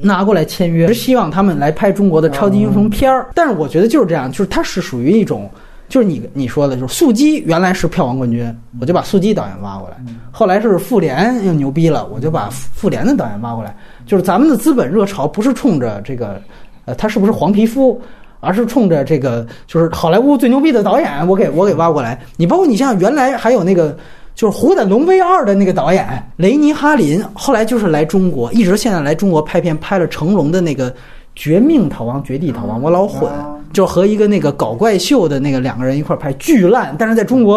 [0.00, 3.28] 拿过来签约，是希望他们来拍中国的超级英雄片儿。
[3.34, 5.50] 但是我觉得就是这样，就是它是属于一种。
[5.88, 9.96] 就是你你说的，就是速激原来是票房冠军，我就把速激导演挖过来。
[10.30, 13.74] 后来是复联又牛逼了，我就把复联的导演挖过来。
[14.04, 16.40] 就是咱们的资本热潮不是冲着这个，
[16.84, 18.00] 呃，他是不是黄皮肤，
[18.40, 22.20] 而是冲着这个就是好莱坞最牛逼的导演，我给我给挖过来。
[22.36, 23.96] 你包括你像原来还有那个
[24.34, 26.06] 就是《虎胆龙威二》的那个导演
[26.36, 30.90] 雷尼哈林，后来就是来中国，一直现在来中国拍片，拍了成龙的那个
[31.34, 33.30] 《绝命逃亡》《绝地逃亡》，我老混，
[33.72, 37.56] 就和一个那个搞怪秀的那个两个人一块儿拍，巨烂，但是在中国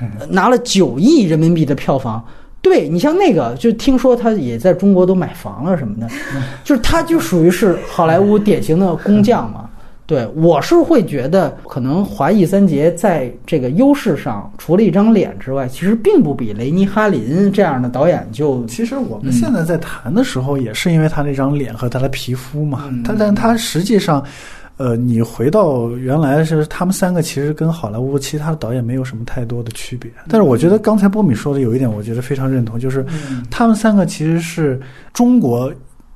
[0.00, 2.24] 呃拿了九亿人民币的票房。
[2.62, 6.06] 对你像那个，就听说他也在中国都买房了什么的，
[6.62, 9.66] 就是他就属于是好莱坞典型的工匠嘛。
[10.06, 22.86] 对我是会觉得，可能华裔三杰在这个优势上，除了一张脸之外，其实并不比雷尼哈林这样的导演就其实我们现在在谈的时候，也是因为他那张脸和他的皮肤嘛。
[22.90, 24.22] 嗯他但他实际上，
[24.80, 30.10] 呃，你回到原来是他们三个其实跟好莱坞其他的导演没有什么太多的区别。
[30.26, 33.04] 但是我觉得刚才波米说的有一点，我觉得非常认同，就是
[33.50, 34.80] 他们三个其实是
[35.12, 35.70] 中国。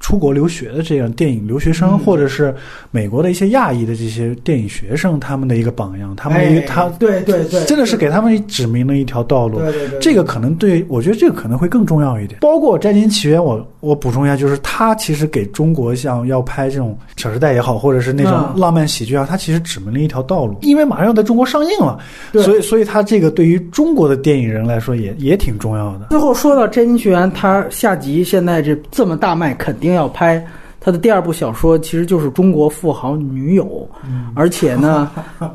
[0.05, 2.55] 出国留学的这样电影留学生，嗯或者是
[2.91, 9.59] 美国的一些亚裔的这些电影学生，他们的一个榜样，他们的一个哎他对对对，真的是给他们指明了一条道路。
[9.61, 12.41] 对对对，这个可能对我觉得这个可能会更重要一点。
[12.41, 20.59] 包括《摘金奇缘》，我我补充一下，就是他其实给中国像要拍这种《小时代》也好，或者是那种嗯浪漫喜剧啊，他其实指明了一条道路。
[20.61, 21.99] 因为马上要在中国上映了，
[22.31, 26.09] 对所以所以他这个对于中国的电影人来说也也挺重要的。
[26.11, 30.45] 最后说到《摘金奇缘》，他下集现在这这么大卖，肯定要拍。
[30.85, 33.65] 他的第二部小说其实就是《中国富豪女友》，
[34.37, 35.11] 而且呢，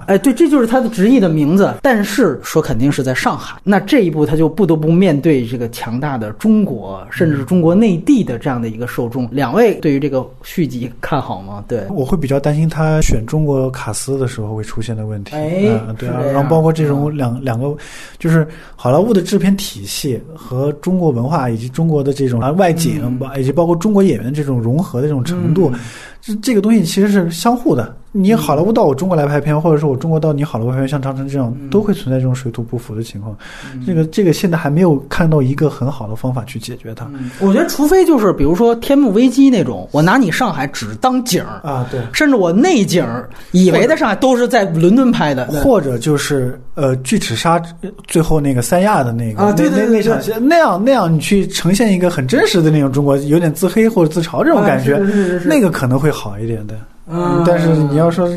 [0.07, 1.75] 哎，对，这就是他的直译的名字。
[1.83, 9.29] 但是说肯定是在上海，那这一部他就不得不面对这个强大的中国，甚至是中国内地的这样的一个受众。
[9.31, 11.63] 两位对于这个续集看好吗？
[11.67, 15.35] 对，我会比较担心他选中国卡斯的时候会出现的问题。
[15.35, 17.75] 哎嗯，对啊然后包括这种两两个，
[18.17, 25.73] 就是好莱坞的制片体系和中国文化以及中国的这种啊外景，以及包括中国演员这种融合的这种程度，
[26.21, 27.95] 这这个东西其实是相互的。
[28.11, 33.37] 你好莱坞到我中国来拍片，或者说我中国到你好莱坞拍片，像长城这样，嗯都会存在这种水土不服的情况。
[33.85, 37.05] 这个这个现在还没有看到一个很好的方法去解决它。
[37.13, 41.61] 嗯我觉得除非就是比如说天幕危机那种，我拿你上海只当景儿。
[41.61, 42.01] 啊，对。
[42.11, 56.79] 甚至我内景儿以为的上海都是在伦敦拍的，或者就是呃，巨齿鲨呃最后那个三亚的那个啊对对对那那那场戏，那样那样你去呈现一个很真实的那种中国，有点自黑或者自嘲这种感觉，啊是是是是那个可能会好一点的。
[57.07, 57.43] 嗯。
[57.45, 58.29] 但是你要说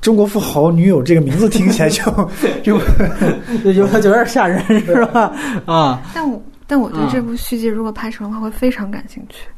[0.00, 2.02] 中国富豪女友这个名字听起来就
[2.62, 2.76] 就
[3.64, 5.32] 有有有点吓人是吧？
[5.66, 7.10] 啊，但我但我对啊。
[7.12, 9.48] 这部续集如果拍成的话，会非常感兴趣。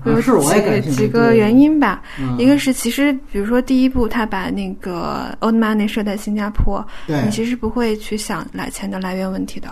[0.00, 2.36] 会有啊是我也几个感兴趣几个原因吧，嗯。
[2.38, 9.68] 一个是其实比如说第一部他把那个 Old Money 设在新加坡，你其实不会去想来钱的来源问题的。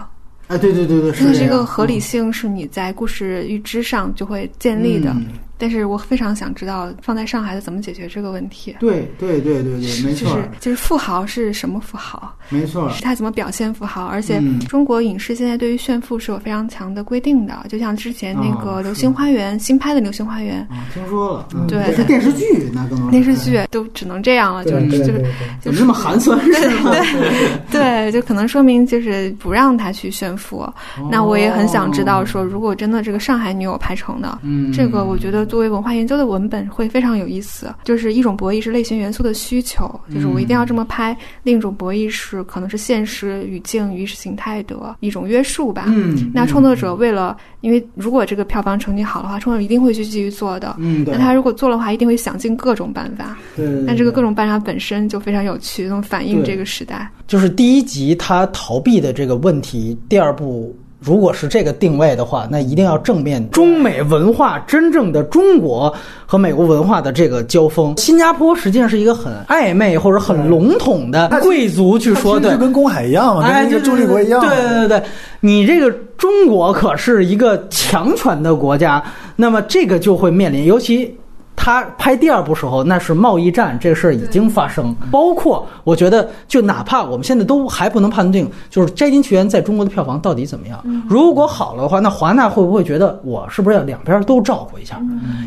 [0.49, 5.15] 啊，对对对对，这个这个合理性是你在故事预知上就会建立的。
[5.55, 8.75] 嗯但是我非常想知道放在上海的怎么解决这个问题。
[8.81, 12.35] 对对对对对，没错就是就是富豪是什么富豪？
[12.49, 14.05] 没错，是他怎么表现富豪？
[14.05, 14.59] 而且嗯。
[14.67, 20.59] 中国影视现在对于炫富是有非常强的规定的，就像之前那个啊《流星花园》新拍的《流星花园。
[20.71, 21.67] 啊，听说了，嗯。
[21.69, 22.45] 对这是电视剧
[22.75, 25.31] 那更》电视剧都只能这样了，就就就对对
[25.61, 26.93] 怎么这么寒酸是吗？
[27.71, 30.69] 对，就可能说明就是不让他去炫富。
[31.11, 34.37] 那我也很想知道说，如果真的这个上海女友拍成的，
[34.75, 37.73] 这个我觉得作为文化研究的文本会非常有意思。
[37.85, 45.85] 就是一种博弈是类型元素的需求，就是我一定要这么拍；另一种博弈是可能是现实语境与意识形态的一种约束吧。
[45.87, 50.75] 嗯，那创作者为了，因为如果这个票房成绩好的话，创作者一定会去继续做的。
[50.81, 53.39] 嗯，对那他如果做的话，一定会想尽各种办法。
[53.55, 57.09] 对那这个各种办法本身就非常有趣，能反映这个时代。
[57.29, 65.95] 就是第一集他逃避的这个问题，第二部如果是这个定位的话，那一定要正面中美文化真正的中国
[66.25, 67.95] 和美国文化的这个交锋。
[67.99, 74.41] 新加坡实际上是一个很暧昧或者很笼统的贵族去说，对它其实就，跟公海一样嘛，哎，跟中立国一样。
[74.41, 75.03] 对对对对，
[75.41, 79.03] 你这个中国可是一个强权的国家，
[79.37, 81.15] 那么这个就会面临，尤其。
[81.57, 90.85] 他拍第二部时候，那是贸易战这个事儿已经发生，包括我觉得，就哪怕我们现在都还不能判定，就是《摘金奇缘》在中国的票房到底怎么样。
[91.09, 95.01] 如果好了的话，那华纳会不会觉得我是不是要两边都照顾一下？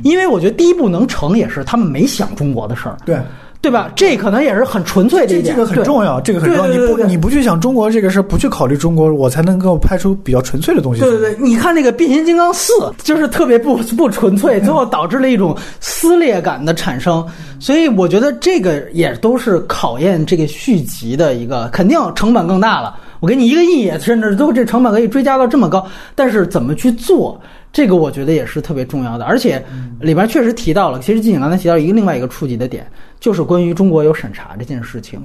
[0.04, 3.20] 因为我觉得第一部能成也是他们没想中国的事儿，对，
[3.68, 3.92] 对吧？
[3.98, 6.68] 这可能也是很纯粹的一点，这这个很重要，这个很重要。
[6.68, 11.02] 你不你不去想中国这个事儿，不去考虑中国，我才能够拍出比较纯粹的东西。
[11.02, 12.72] 对对对，你看那个《变形金刚四》，
[13.04, 17.26] 就是特别不不纯粹，最后导致了一种撕裂感的产生。
[17.60, 22.96] 所以我觉得这个也都是考验这个续集的一个，肯定成本更大了。
[23.20, 25.86] 我给你一个亿，甚至都这成本可以追加到这么高。
[26.16, 27.38] 但是怎么去做，
[27.72, 29.26] 这个我觉得也是特别重要的。
[29.26, 29.64] 而且
[30.00, 32.88] 里边确实提到了，其实季景刚才提到一个另外一个触及的点，
[33.20, 35.20] 就是关于中国有审查这件事情。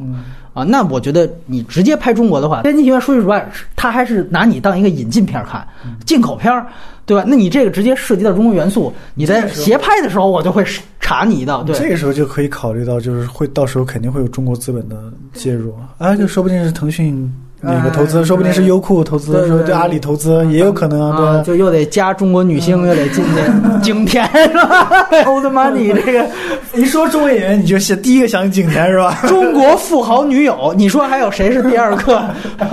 [0.53, 3.43] 啊，那我觉得你直接拍中国的话，《边境奇缘》说句实话，
[3.75, 5.67] 他还是拿你当一个引进片儿看，
[6.05, 6.67] 进口片儿，
[7.07, 7.25] 对吧？
[7.27, 10.63] 那你这个直接涉及到中国元素，你在斜拍的时候，我就会
[11.01, 11.63] 查你一道。
[11.63, 17.33] 对，这个时候就可以考虑到，就是会到时候肯定会有中国资本的介入啊，就说不定是腾讯。
[17.65, 23.31] 那个投资说不定是优酷投资，说对阿里投资也有可能啊，对，就又得加中国女性，又得进去
[23.81, 26.27] 景甜是吧？Old money 这个，
[26.75, 29.17] 一说中国演员，你就想第一个想景甜是吧？
[29.29, 32.21] 中国富豪女友，你说还有谁是第二个？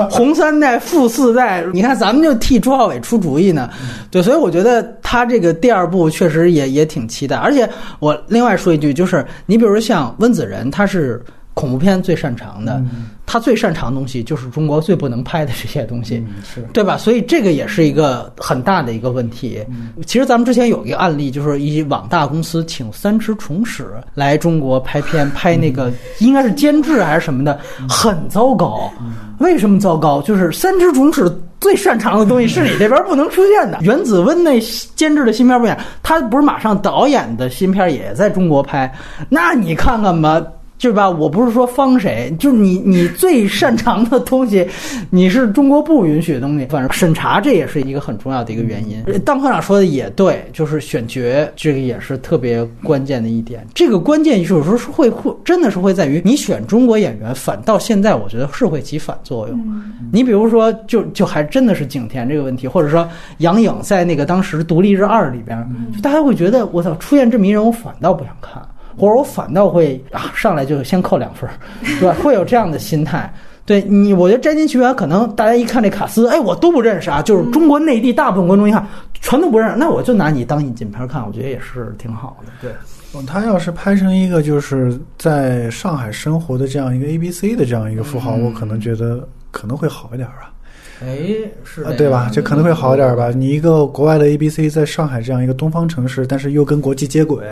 [0.09, 3.69] 红三代、富四代，你看咱们就替朱浩伟出主意呢，
[4.09, 7.35] 对，所以我觉得他这个第二部确实也也挺期待。
[7.35, 11.23] 而且我另外说一句，就是你比如像温子仁，他是。
[11.59, 12.81] 恐怖片最擅长的，
[13.25, 16.97] 他最擅长的东西就是中国最不能拍的这些东西，是对吧？
[16.97, 19.61] 所以这个也是一个很大的一个问题。
[20.05, 27.59] 其实咱们之前有一个案例，就是一网大公司请三池崇史来中国拍片，拍那个应该是监制还是什么的，
[27.89, 28.89] 很糟糕。
[29.39, 30.21] 为什么糟糕？
[30.21, 31.29] 就是三只虫史
[31.59, 33.79] 最擅长的东西是你这边不能出现的。
[33.83, 34.61] 原子温那
[34.95, 38.89] 监制的新片不演，他不是马上导演的新片也在中国拍，
[39.27, 40.41] 那你看看吧。
[40.79, 44.65] 就是吧，我不是说方谁，就是你你最擅长的东西，
[45.09, 46.65] 你是中国不允许的东西。
[46.67, 49.03] 反正审查这也是一个很重要的一个原因。
[49.25, 51.21] 当科长说的也对，就是选角
[51.53, 53.67] 这个也是特别关键的一点。
[53.75, 59.59] 这个关键有时候是会会真的是会在于你选中国演员，反倒现在我觉得是会起反作用。
[60.13, 63.05] 你比如说，就就还真的是景甜这个问题，或者说
[63.39, 68.61] 杨颖在那个当时《独立日二》里边，就大家会觉得我操，出现这么一人，我反倒不想看。
[68.99, 71.49] 或者我反倒会啊，上来就先扣两分，
[71.99, 72.15] 对吧？
[72.21, 73.33] 会有这样的心态。
[73.65, 77.21] 对你，我觉得《摘金奇缘》可能大家一看这卡斯，哎，我都不认识啊。
[77.21, 78.83] 就是中国内地大部分观众一看，
[79.21, 82.51] 全都不认识，那我就拿你当引进片看，我觉得也是挺好的。
[82.61, 90.49] 对，他要是拍成一个就是在上海生活的这样一个 A B C 的这样一个富豪，我可能觉得可能会好一点啊。
[91.01, 91.17] 哎，
[91.63, 92.29] 是对吧？
[92.31, 93.29] 这可能会好一点吧。
[93.29, 97.45] 你一个国外的 A B C 在上海这样一个东方城市，但是又跟国际接轨，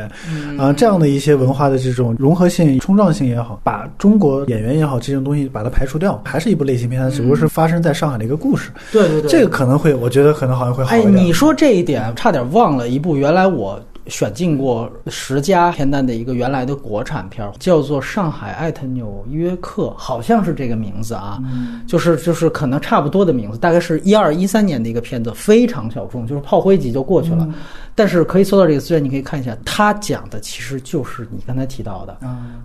[0.57, 8.69] 啊，这样的一些文化的这种融合性、冲撞性也好，把中国演员也好这种东西把它排除掉，还是一部类型片，它只不过是发生在上海的一个故事。
[8.91, 11.15] 对对对，这个可能会，我觉得可能好像会好一点。
[11.15, 13.79] 哎，你说这一点，差点忘了一部原来我。
[14.09, 21.39] 选进过十佳片单的一个原来的国产片，叫做《上海艾特纽约客》，好像是这个名字啊，
[21.87, 27.47] 就是就是可能差不多的名字，大概是一二一三年的一个片子，非常小众，就是炮灰级就过去了。
[27.97, 32.15] 但是可以搜到这个资源，你可以看一下，他讲的其实就是你刚才提到的。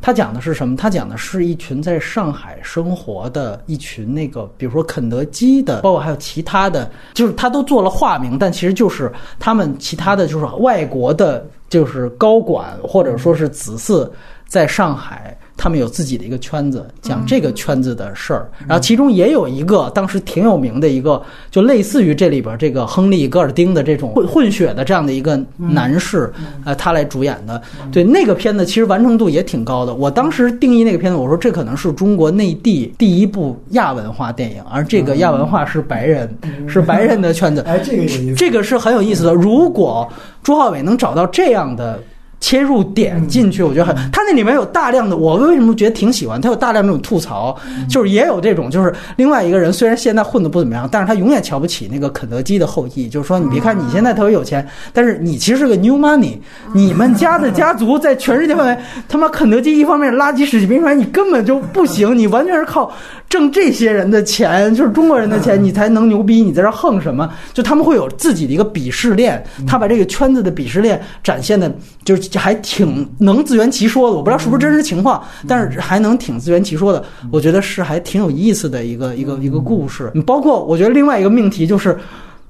[0.02, 0.76] 他讲的是什么？
[0.76, 14.06] 他讲的是一群在上海生活的一群那个，比如说肯德基的，包括还有其他的，就是他都做了化名，但其实就是他们其他的就是外国的，就是高管或者说是子嗣
[14.46, 15.34] 在上海。
[15.62, 21.22] 他们有自己的一个圈子，讲这个圈子的事儿，然后其中也有一个当时挺有名的一个，
[21.52, 26.32] 就类似于这里边这个亨利·戈尔丁的这种混混血的这样的一个男士，
[26.64, 27.62] 呃，他来主演的。
[27.93, 29.94] 对那个片子，其实完成度也挺高的。
[29.94, 36.28] 我当时定义那个片子，我说这可能是中国内地第一部亚文化电影，而这个亚文化是白人，
[36.66, 37.62] 是白人的圈子。
[37.70, 39.32] 哎，这个这个是很有意思的。
[39.32, 40.12] 如果
[40.43, 42.02] 朱浩伟能找到这样的。
[42.43, 43.94] 切入点进去，我觉得很。
[44.10, 46.40] 他那里面有大量的，我为什么觉得挺喜欢？
[46.40, 47.56] 他有大量这种吐槽，
[47.89, 53.09] 就是也有这种，就是另外一个人虽然现在混的不怎么样，但是他永远瞧不起那个肯德基的后裔。
[53.09, 56.36] 就是说，你别看你现在特别有钱，但是你其实是个 new money。
[56.74, 58.77] 你们家的家族在全世界范围，
[59.09, 62.90] 他妈肯德基一方面垃圾食品品牌，你根本就不行，你完全是靠
[63.32, 66.42] 挣这些人的钱，就是中国人的钱，你才能牛逼。
[66.42, 67.26] 你在这横什么？
[67.54, 72.38] 就他们会有自己的一个鄙视链，他把这个圈子的鄙视链展现的，就是。
[72.38, 80.12] 还挺能自圆其说的，我不知道是不是真实情况，但是还能挺自圆其说的，我觉得是还挺有意思的一个一个一个故事。
[80.26, 81.96] 包括我觉得另外一个命题就是。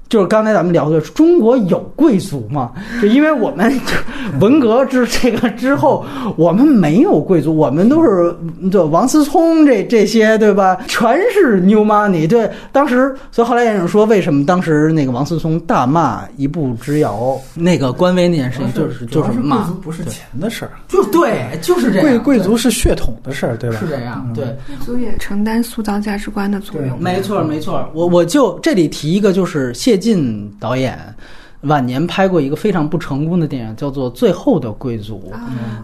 [0.09, 2.71] 就是刚才咱们聊的，中国有贵族吗？
[3.01, 3.73] 就因为我们
[4.39, 6.05] 文革之这个之后，
[6.37, 8.35] 我们没有贵族，我们都是
[8.69, 10.77] 对王思聪这这些对吧？
[10.87, 12.27] 全是 new money。
[12.27, 22.03] 对，当时所以后来也有说，为什么当时那个王思聪大骂一步之遥那个官微那件事情，就是就是骂不是钱的事儿，就对，就是这样。
[22.03, 23.77] 贵贵族是血统的事儿，对吧？
[23.79, 24.45] 是这样，对。
[24.67, 27.01] 贵族也承担塑造价值观的作用。
[27.01, 27.89] 没错，没错。
[27.95, 29.92] 我我就这里提一个，就是谢。
[29.97, 30.97] 靳导演
[31.61, 35.31] 晚年拍过一个非常不成功的电影，叫做《最后的贵族》。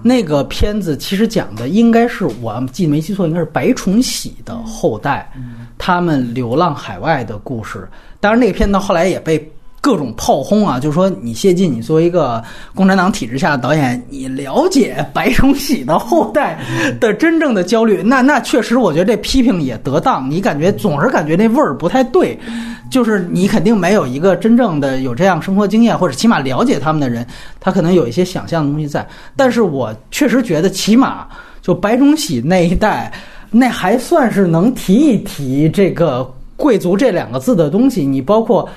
[0.03, 5.31] 那个片子其实讲的应该是我记没记错，应该是白崇禧的后代。
[5.77, 7.87] 他们流浪海外的故事。
[8.19, 9.49] 当然，那个片子后来也被。
[9.81, 12.43] 各种炮轰啊，就说你谢晋，你作为一个
[12.75, 16.59] 共产党体制下的导演，你了解白崇禧的后代
[16.99, 18.03] 的真正的焦虑？
[18.03, 20.29] 那 那确实，我觉得这批评也得当。
[20.29, 22.37] 你感觉总是感觉那味儿不太对，
[22.91, 27.25] 就是你肯定没有一个真正的有这样生活经验，或者起码了解他们的人，
[27.61, 29.07] 他可能有一些想象的东西在。
[29.37, 31.25] 但是我确实觉得，起码
[31.61, 33.09] 就白崇禧那一代，
[33.49, 38.05] 那还算是能提一提这个贵族这两个字的东西。
[38.05, 38.67] 你包括。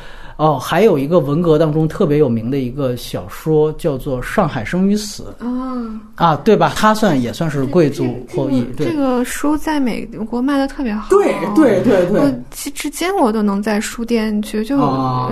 [0.42, 6.72] 哦，还有一个文革当中特别有名的一个小说，叫做《上海生与死》啊啊，对吧？
[6.74, 8.66] 他算也算是贵族后裔。
[8.76, 11.06] 这个书在美国卖的特别好。
[11.10, 12.28] 对对对对，我
[12.74, 14.76] 至今我都能在书店去，就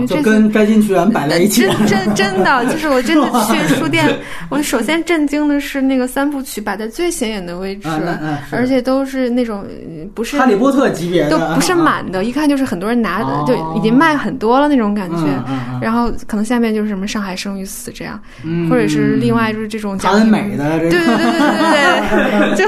[0.06, 1.62] 就跟摘金奇缘摆在一起。
[1.62, 4.16] 真真真的， 就是我真的去书店，
[4.48, 7.88] 我首先震惊的是那个三部曲摆在最显眼的位置，
[8.52, 9.66] 而且都是那种
[10.14, 14.94] 不是哈利波特级别的，都不是满的，一看就是很多人拿的，就已经卖很多了那种。
[14.99, 15.26] 感觉，
[15.80, 18.20] 然后可能下面就是什么上海生与死这样，
[18.68, 22.66] 或者是另外就是这种讲美的，对对对对对对，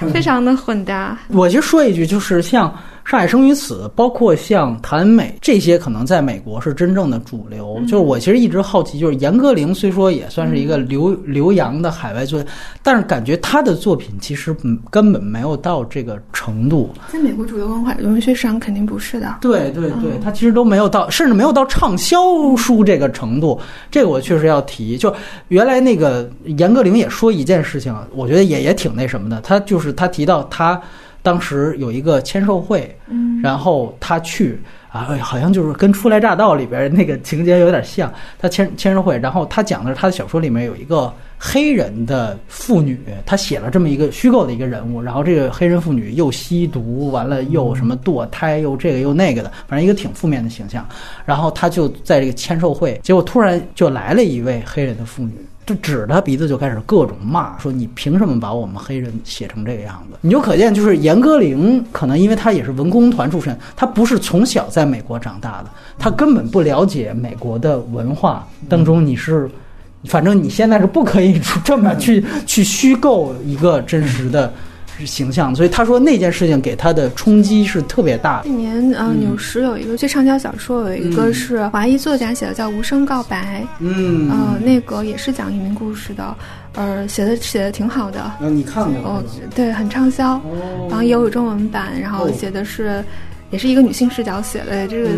[0.00, 1.16] 就非常的混搭。
[1.28, 2.74] 我就说一句，就是像。
[3.10, 7.76] 上海生于此，包括像谭美这些，可能在美国是真正的主流。
[7.80, 12.48] 就是我其实一直好奇，就是严歌苓虽说也算是一个留留洋的海外作家，
[12.84, 14.54] 但是感觉他的作品其实
[14.92, 16.88] 根本没有到这个程度。
[17.08, 19.38] 在美国主流文化文学市场肯定不是的。
[19.40, 22.16] 对对对，他其实都没有到，甚至没有到畅销
[22.56, 23.58] 书这个程度。
[23.90, 24.96] 这个我确实要提。
[24.96, 25.12] 就
[25.48, 29.40] 原来那个严歌苓也说一件事情，我觉得也也挺那什么的。
[29.40, 30.80] 他就是他提到他。
[31.22, 32.96] 当时有一个签售会，
[33.42, 34.60] 然后他去
[34.90, 38.12] 啊，好像就是跟《初来乍到》里边那个情节有点像。
[38.38, 50.86] 他签签售会，然后他讲的是他的小说里面有一个黑人的妇女，他写了这么一个虚构的一个人物，然后这个黑人妇女又吸毒，完了又什么堕胎，又这个又那个的，反正一个挺负面的形象。
[51.24, 55.32] 然后他就在这个签售会，结果突然就来了一位黑人的妇女。
[55.66, 60.18] 就指着他鼻子就开始各种骂，说你凭什么把我们黑人写成这个样子？
[60.20, 69.06] 你就可见，就是严歌苓可能因为他也是文工团出身，他不是从小在美国长大的，他根本不了解美国的文化当中。
[69.06, 69.48] 你是，
[70.04, 74.52] 反正你现在是不可以这么去 去虚构一个真实的。
[75.06, 78.42] 形象，所以他说那件事情给他的冲击是特别大。
[78.42, 83.62] 去年呃，纽时有一个最畅销小说，有一个是华裔作家写的，叫《无声告白》。
[83.78, 86.36] 嗯，呃，那个也是讲移民故事的，
[86.74, 88.30] 呃，写的写的挺好的。
[88.38, 89.12] 那你看过？
[89.12, 89.24] 哦，
[89.54, 90.38] 对，很畅销，
[90.90, 93.02] 然后也有中文版，然后写的是。
[93.50, 95.08] 也是一个女性视角写的，这个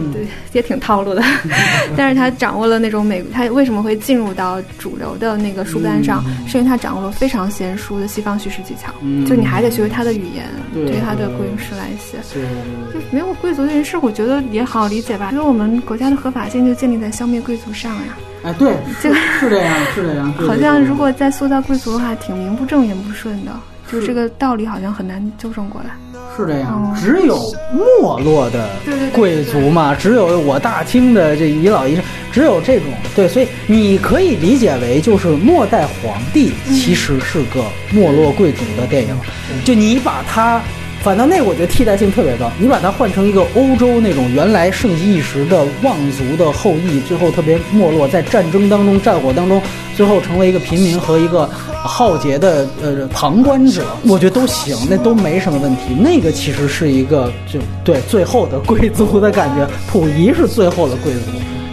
[0.53, 1.23] 也挺套路的，
[1.97, 6.25] 但是她掌握了那种美，她为什么会进入到主流的那个书单上？
[6.47, 8.93] 是因为她掌握了非常娴熟的西方叙事技巧，
[9.27, 12.19] 就你还得学会她的语言，对她的贵族式来写，
[12.93, 18.17] 就没有贵族的人士，我觉得也好理解吧，因为我们国家的合法性就建立在消灭贵族上呀。
[18.45, 20.33] 哎，对，这个是这样，是这样。
[20.49, 23.53] 好像如果再塑造贵族的话，挺名不正言不顺的，
[23.93, 25.91] 就这个道理好像很难纠正过来。
[26.35, 27.37] 是这样，只有
[27.75, 28.67] 没落的
[29.13, 32.03] 贵族嘛，只有我大清的这遗老遗少，
[32.33, 39.15] 只有这种对，所以你可以理解为就是末代皇帝其实是个没落贵族的电影，
[39.63, 40.59] 就你把它，
[41.03, 49.61] 反倒那我觉得替代性特别高，你把它换成一个欧洲那种原来盛极一时的望族的后裔，最后特别没落，在战争当中、战火当中，
[49.97, 51.49] 最后成为一个平民和一个。
[51.85, 55.97] 浩劫的呃旁观者，我觉得都行，那都没什么问题。
[55.99, 61.21] 那个其实是一个就对最后的贵族的感觉，溥仪是最后的贵族。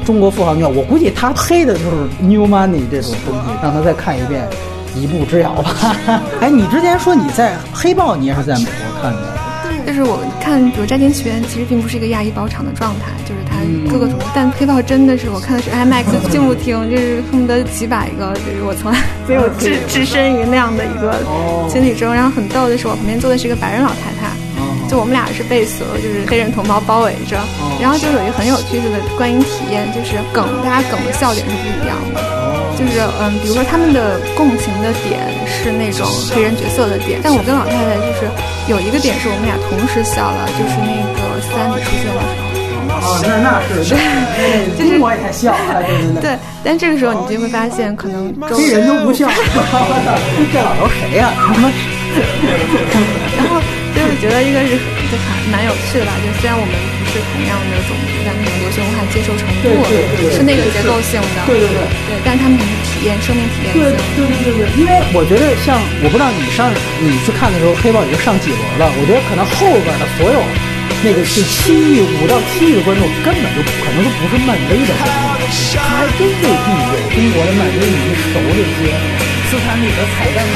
[0.04, 1.92] 中国富豪女，我估计他黑的就是
[2.22, 4.50] new money 这种东西，让他再看一遍，
[4.96, 5.96] 一步之遥吧。
[6.42, 9.50] 哎，你之前说你在黑豹，你也是在美国看的。
[9.88, 13.58] 就是我看，比如《摘金奇缘》，其实并不是一个亚裔包场的状态，就是它
[13.92, 14.26] 各个种类。
[14.36, 21.18] 但黑豹真的是，我看的是 IMAX 静幕厅，就是恨不得几百个，就是我从来没有置置身于那样的一个
[21.72, 22.14] 群体中。
[22.14, 24.30] 然后很逗的是，我旁边坐的是一个白人老太太，
[24.88, 27.40] 就我们俩是被所有就是黑人同胞包围着。
[27.82, 32.39] 然后就有一个很有趣的观影体验，就是梗，大家梗的笑点是不一样的。
[32.80, 38.24] 就是嗯，比如说他们的共情的点是那种黑人角色的点，但我跟老太太就是
[38.72, 41.20] 有一个点是我们俩同时笑了，就是那个
[41.52, 42.48] 三里出现的时候。
[43.00, 43.96] 哦，那那是
[44.36, 46.22] 对，就是我也笑了，对对对。
[46.24, 49.28] 对，但这个时候你就会发现，可能黑人都不笑。
[50.52, 51.32] 这老头谁呀？
[53.38, 53.62] 然后
[53.96, 59.68] 就是觉得一个是就还蛮有趣的吧，就虽然我们不是同样的种族，但那种流行文化接受程度
[60.32, 66.72] 是那个结构性的，对对对，对，但是他们是体验生命体验对对对对对，因为我觉得像我不知道你上
[67.04, 70.40] 你去看的时候，黑豹已经上几轮了，我觉得可能后边的所有
[71.04, 75.12] 那个是七亿五到七亿的观众，根本就可能都不是漫威的观众，
[75.76, 78.96] 他还真未必有中国的漫威迷熟这些。
[79.52, 80.40] 斯坦李的彩蛋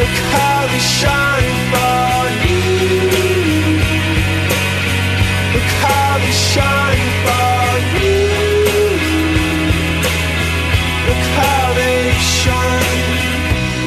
[0.00, 2.60] Look how they shine for you.
[5.54, 7.64] Look how they shine for
[7.96, 8.16] you.
[11.08, 11.98] Look how they
[12.40, 13.10] shine.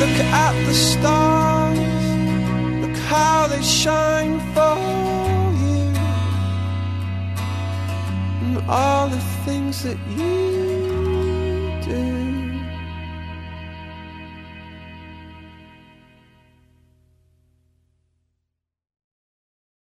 [0.02, 1.80] Look at the stars.
[2.84, 4.78] Look how they shine for
[5.64, 5.82] you.
[8.44, 10.53] And all the things that you